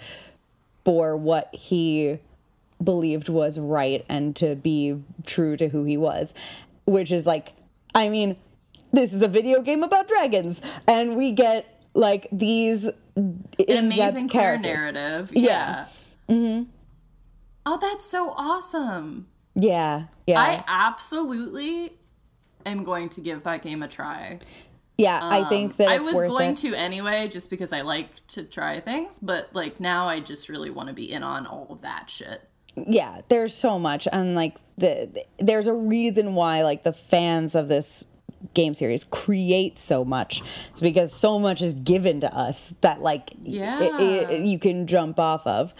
[0.83, 2.19] for what he
[2.83, 6.33] believed was right and to be true to who he was
[6.85, 7.53] which is like
[7.95, 8.35] i mean
[8.91, 14.57] this is a video game about dragons and we get like these An amazing queer
[14.59, 14.79] characters.
[14.79, 15.31] narrative.
[15.33, 15.85] Yeah.
[16.27, 16.35] Yeah.
[16.35, 16.69] Mm-hmm.
[17.65, 19.27] Oh, that's so awesome.
[19.55, 21.91] yeah yeah I absolutely
[22.65, 24.39] am going to give that game a try.
[24.97, 26.57] yeah i think that I was going it.
[26.57, 30.69] to anyway, just because I like to try things, but like now I just really
[30.69, 32.41] want to be in on all of that shit.
[32.75, 37.53] Yeah there's so much and like the, the- there's a reason why like the fans
[37.55, 38.05] of this
[38.53, 43.29] game series create so much it's because so much is given to us that like
[43.41, 43.81] Yeah.
[43.81, 45.73] it- it- you can jump off of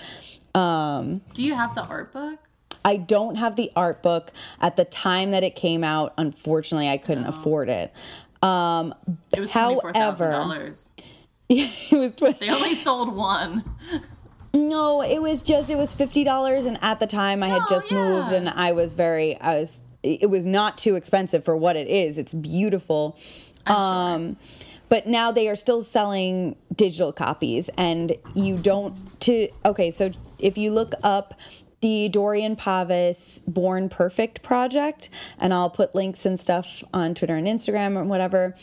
[0.56, 2.39] um Do you have the art book?
[2.86, 4.32] I don't have the art book
[4.62, 6.14] at the time that it came out.
[6.18, 7.94] Unfortunately, I couldn't afford it.
[8.41, 8.94] Um,
[9.34, 10.91] It was twenty four thousand dollars.
[11.50, 13.64] it was 20, They only sold one.
[14.54, 17.68] no, it was just it was fifty dollars, and at the time I had Oh,
[17.70, 21.76] just moved, and I was very I was it was not too expensive for what
[21.76, 22.18] it is.
[22.18, 23.18] It's beautiful.
[23.66, 24.36] Um,
[24.89, 29.89] but now they are still selling digital copies, and you don't to okay.
[29.89, 31.34] So if you look up
[31.82, 37.47] the Dorian Pavus Born Perfect project, and I'll put links and stuff on Twitter and
[37.47, 38.56] Instagram or whatever.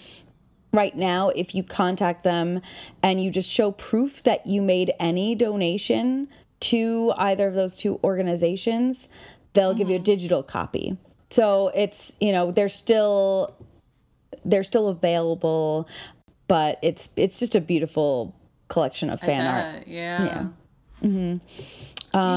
[0.72, 2.60] Right now, if you contact them
[3.02, 6.28] and you just show proof that you made any donation
[6.60, 9.08] to either of those two organizations,
[9.54, 10.96] they'll give you a digital copy.
[11.30, 13.56] So it's, you know, they're still
[14.44, 15.88] they're still available,
[16.48, 18.34] but it's it's just a beautiful
[18.68, 19.82] collection of fan art.
[19.82, 20.46] Uh, yeah.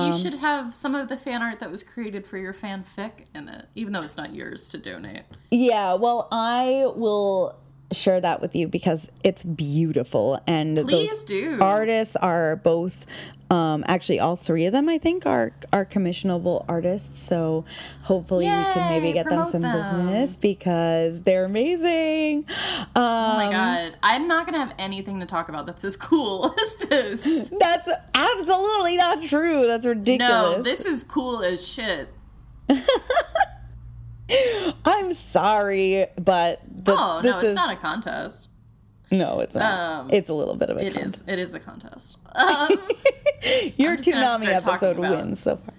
[0.07, 3.49] you should have some of the fan art that was created for your fanfic in
[3.49, 5.23] it, even though it's not yours to donate.
[5.51, 7.59] Yeah, well, I will
[7.93, 11.57] share that with you because it's beautiful and Please those do.
[11.61, 13.05] artists are both
[13.51, 17.65] um actually all three of them I think are are commissionable artists so
[18.03, 19.77] hopefully you can maybe get them some them.
[20.07, 22.45] business because they're amazing.
[22.95, 26.55] Um Oh my god, I'm not gonna have anything to talk about that's as cool
[26.61, 27.49] as this.
[27.59, 29.67] that's absolutely not true.
[29.67, 30.57] That's ridiculous.
[30.57, 32.07] No, this is cool as shit.
[34.85, 38.49] I'm sorry, but the, Oh no, it's is- not a contest.
[39.11, 39.63] No, it's not.
[40.01, 41.15] Um, it's a little bit of a It contest.
[41.15, 41.23] is.
[41.27, 42.17] It is a contest.
[42.35, 42.69] Um,
[43.77, 45.73] Your just gonna Toonami to start talking episode wins so far.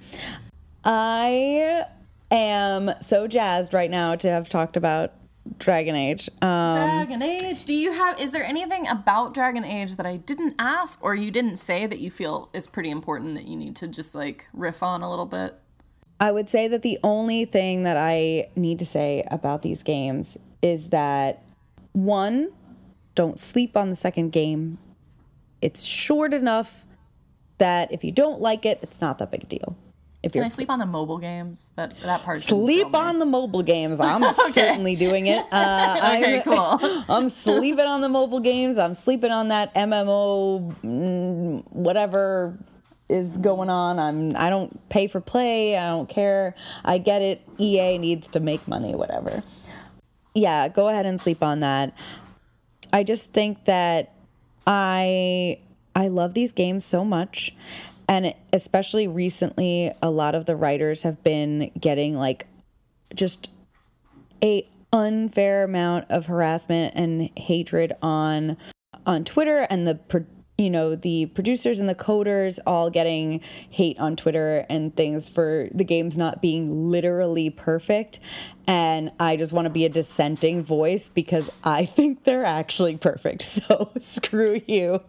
[0.84, 1.86] I
[2.30, 5.12] am so jazzed right now to have talked about
[5.58, 6.28] Dragon Age.
[6.42, 7.64] Um, Dragon Age.
[7.64, 8.20] Do you have?
[8.20, 11.98] Is there anything about Dragon Age that I didn't ask or you didn't say that
[12.00, 15.26] you feel is pretty important that you need to just like riff on a little
[15.26, 15.54] bit?
[16.20, 20.38] I would say that the only thing that I need to say about these games
[20.62, 21.42] is that
[21.92, 22.50] one,
[23.14, 24.78] don't sleep on the second game.
[25.60, 26.84] It's short enough
[27.58, 29.76] that if you don't like it, it's not that big a deal.
[30.22, 31.74] If Can you're I sleep on the mobile games?
[31.76, 32.40] That that part.
[32.40, 34.00] sleep on the mobile games.
[34.02, 35.44] I'm certainly doing it.
[35.52, 37.04] Uh, Okay, I'm, cool.
[37.08, 38.78] I'm sleeping on the mobile games.
[38.78, 42.58] I'm sleeping on that MMO, mm, whatever
[43.08, 43.98] is going on.
[43.98, 44.36] I'm.
[44.36, 45.76] I don't pay for play.
[45.76, 46.54] I don't care.
[46.84, 47.42] I get it.
[47.58, 48.94] EA needs to make money.
[48.94, 49.42] Whatever.
[50.34, 51.94] Yeah, go ahead and sleep on that.
[52.92, 54.14] I just think that
[54.66, 55.58] I
[55.94, 57.54] I love these games so much
[58.08, 62.46] and especially recently, a lot of the writers have been getting like
[63.14, 63.50] just
[64.42, 68.56] a unfair amount of harassment and hatred on
[69.06, 69.94] on Twitter and the
[70.56, 73.40] you know the producers and the coders all getting
[73.70, 78.20] hate on Twitter and things for the games not being literally perfect
[78.66, 83.42] and I just want to be a dissenting voice because I think they're actually perfect
[83.68, 85.00] so screw you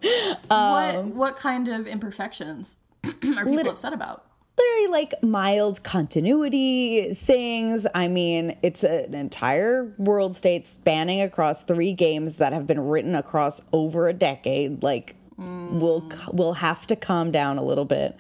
[0.48, 4.26] what um, what kind of imperfections are people upset about?
[4.58, 7.86] literally like mild continuity things.
[7.94, 13.16] I mean, it's an entire world state spanning across three games that have been written
[13.16, 14.84] across over a decade.
[14.84, 18.16] Like, we'll we'll have to calm down a little bit.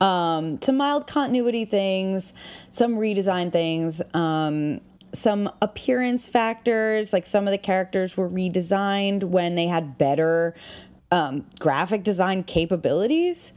[0.00, 2.32] Um, some mild continuity things,
[2.70, 4.02] some redesign things.
[4.12, 4.80] Um,
[5.12, 10.54] some appearance factors, like some of the characters were redesigned when they had better
[11.12, 13.52] um, graphic design capabilities.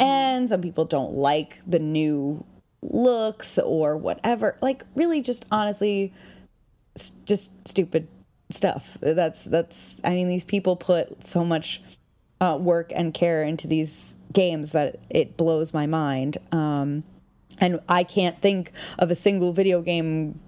[0.00, 2.44] And some people don't like the new
[2.82, 4.56] looks or whatever.
[4.60, 6.12] Like, really, just honestly,
[7.24, 8.08] just stupid
[8.50, 8.98] stuff.
[9.00, 11.80] That's, that's, I mean, these people put so much
[12.40, 16.38] uh, work and care into these games that it blows my mind.
[16.52, 17.04] Um,
[17.58, 20.38] and I can't think of a single video game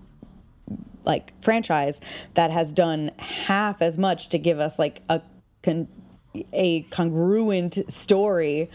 [1.04, 2.00] like franchise
[2.34, 5.22] that has done half as much to give us like a
[5.62, 5.88] con-
[6.52, 8.70] a congruent story.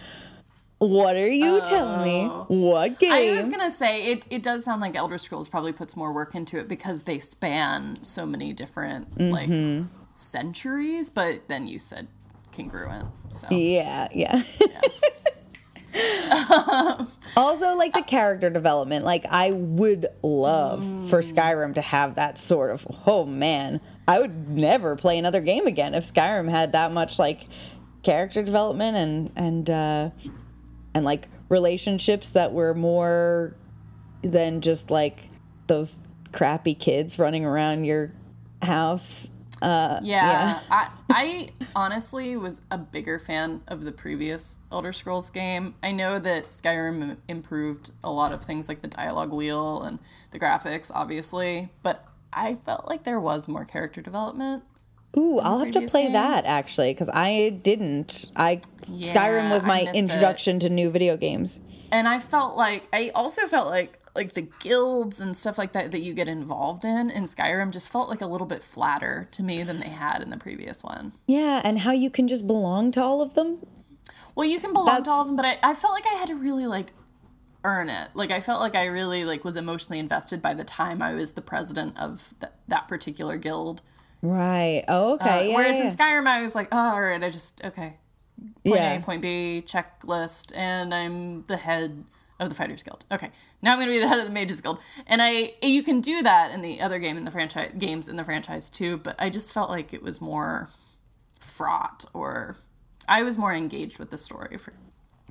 [0.79, 2.25] What are you telling me?
[2.47, 3.13] What game?
[3.13, 4.25] I was gonna say it.
[4.29, 8.03] It does sound like Elder Scrolls probably puts more work into it because they span
[8.03, 9.85] so many different like
[10.15, 11.09] centuries.
[11.09, 12.07] But then you said
[12.55, 14.43] congruent, so yeah, yeah.
[17.37, 22.71] also, like the character development, like I would love for Skyrim to have that sort
[22.71, 22.87] of.
[23.05, 27.47] Oh man, I would never play another game again if Skyrim had that much like
[28.01, 30.09] character development and and uh,
[30.93, 33.55] and like relationships that were more
[34.21, 35.29] than just like
[35.67, 35.97] those
[36.31, 38.11] crappy kids running around your
[38.61, 39.29] house.
[39.63, 45.75] Uh, Yeah, I I honestly was a bigger fan of the previous Elder Scrolls game.
[45.81, 49.99] I know that Skyrim improved a lot of things like the dialogue wheel and
[50.31, 52.03] the graphics, obviously, but
[52.33, 54.63] I felt like there was more character development.
[55.15, 56.13] Ooh, I'll have to play game?
[56.13, 58.25] that actually because I didn't.
[58.35, 58.57] I
[58.87, 59.99] Skyrim was my missed it.
[59.99, 61.59] introduction to new video games.
[61.91, 65.91] And I felt like I also felt like like the guilds and stuff like that
[65.91, 69.41] that you get involved in in Skyrim just felt like a little bit flatter to
[69.43, 71.13] me than they had in the previous one.
[71.27, 73.65] Yeah, and how you can just belong to all of them.
[74.35, 76.15] Well, you can belong That's- to all of them, but I, I felt like I
[76.17, 76.91] had to really like
[77.63, 78.09] earn it.
[78.13, 81.33] Like I felt like I really like was emotionally invested by the time I was
[81.33, 83.81] the president of th- that particular guild.
[84.21, 84.83] Right.
[84.87, 85.29] Oh, okay.
[85.29, 85.89] Uh, yeah, Whereas yeah, in.
[85.89, 87.97] Skyrim, I was like, oh, all right, I just okay,
[88.65, 88.93] point Yeah.
[88.93, 92.03] A, point B, checklist, and I'm the head
[92.39, 93.05] of the Fighters Guild.
[93.11, 93.31] Okay,
[93.61, 96.21] now I'm gonna be the head of the Mages Guild, and I you can do
[96.23, 98.97] that in the other game in the franchise games in the franchise too.
[98.97, 100.69] But I just felt like it was more
[101.39, 102.57] fraught, or
[103.07, 104.73] I was more engaged with the story for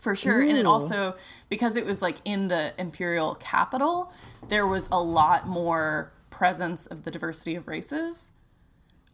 [0.00, 0.42] for sure.
[0.42, 1.14] And it also
[1.48, 4.12] because it was like in the imperial capital,
[4.48, 8.32] there was a lot more presence of the diversity of races.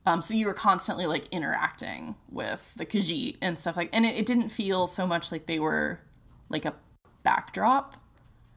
[0.06, 4.16] Um, so you were constantly like interacting with the Khajiit and stuff like, and it,
[4.16, 6.00] it didn't feel so much like they were
[6.48, 6.72] like a
[7.22, 7.96] backdrop,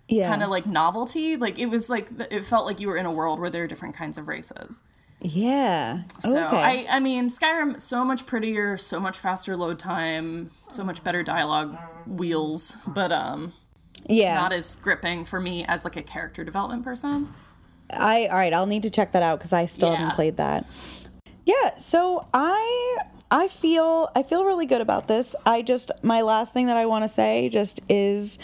[0.08, 0.30] yeah.
[0.30, 1.36] kind of like novelty.
[1.38, 3.68] Like it was like it felt like you were in a world where there are
[3.68, 4.84] different kinds of races.
[5.22, 6.04] yeah.
[6.20, 6.88] So okay.
[6.88, 11.22] I, I mean, Skyrim so much prettier, so much faster load time, so much better
[11.24, 13.54] dialogue wheels, but um,
[14.08, 14.34] yeah.
[14.36, 17.30] not as gripping for me as like a character development person.
[17.94, 18.54] I all right.
[18.54, 19.98] I'll need to check that out because I still Yeah.
[19.98, 20.66] haven't played that.
[21.46, 21.78] Yeah.
[21.78, 22.98] So I
[23.32, 25.36] I feel I feel really good about this.
[25.46, 28.38] I just my last thing that I want to say just is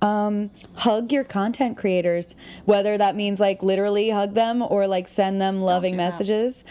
[0.00, 2.34] um, hug your content creators,
[2.64, 6.10] whether that means like literally hug them or like send them loving do that.
[6.10, 6.64] messages.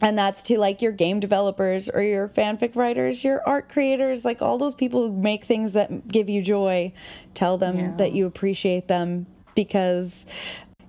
[0.00, 4.42] And that's to like your game developers or your fanfic writers, your art creators, like
[4.42, 6.92] all those people who make things that give you joy.
[7.34, 7.94] Tell them Yeah.
[7.98, 10.26] that you appreciate them because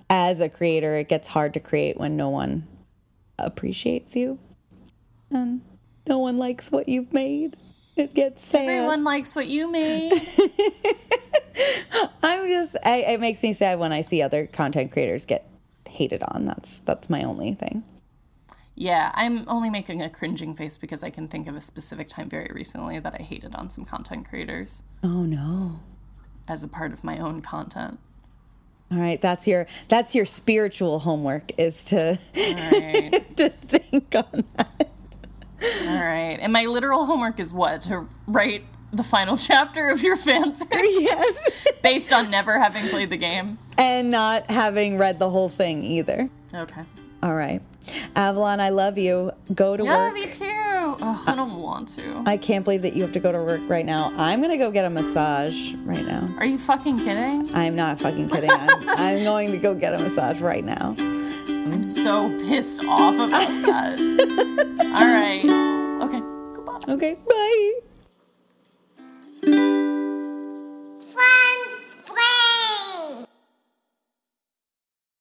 [0.09, 2.65] as a creator, it gets hard to create when no one
[3.37, 4.39] appreciates you
[5.29, 5.61] and
[6.07, 7.55] no one likes what you've made.
[7.95, 8.61] It gets sad.
[8.67, 10.11] Everyone likes what you made.
[12.23, 15.47] I'm just, I, it makes me sad when I see other content creators get
[15.87, 16.45] hated on.
[16.45, 17.83] That's that's my only thing.
[18.75, 22.29] yeah, I'm only making a cringing face because I can think of a specific time
[22.29, 25.79] very recently that I hated on some content creators Oh no.
[26.47, 27.99] as a part of my own content.
[28.91, 33.23] All right, that's your that's your spiritual homework is to right.
[33.37, 34.89] to think on that.
[35.63, 36.37] All right.
[36.41, 37.81] And my literal homework is what?
[37.81, 41.67] To write the final chapter of your fanfic yes.
[41.81, 43.57] based on never having played the game.
[43.77, 46.29] and not having read the whole thing either.
[46.53, 46.81] Okay.
[47.21, 47.61] All right.
[48.15, 49.31] Avalon, I love you.
[49.53, 50.13] Go to work.
[50.13, 50.45] me too.
[51.01, 52.23] Ugh, I don't want to.
[52.25, 54.13] I can't believe that you have to go to work right now.
[54.15, 56.29] I'm going to go get a massage right now.
[56.37, 57.53] Are you fucking kidding?
[57.53, 58.49] I'm not fucking kidding.
[58.51, 60.95] I'm, I'm going to go get a massage right now.
[61.65, 63.99] I'm so pissed off about that.
[64.97, 65.43] All right.
[66.03, 66.21] Okay.
[66.55, 66.79] Goodbye.
[66.93, 67.15] Okay.
[69.51, 69.79] Bye.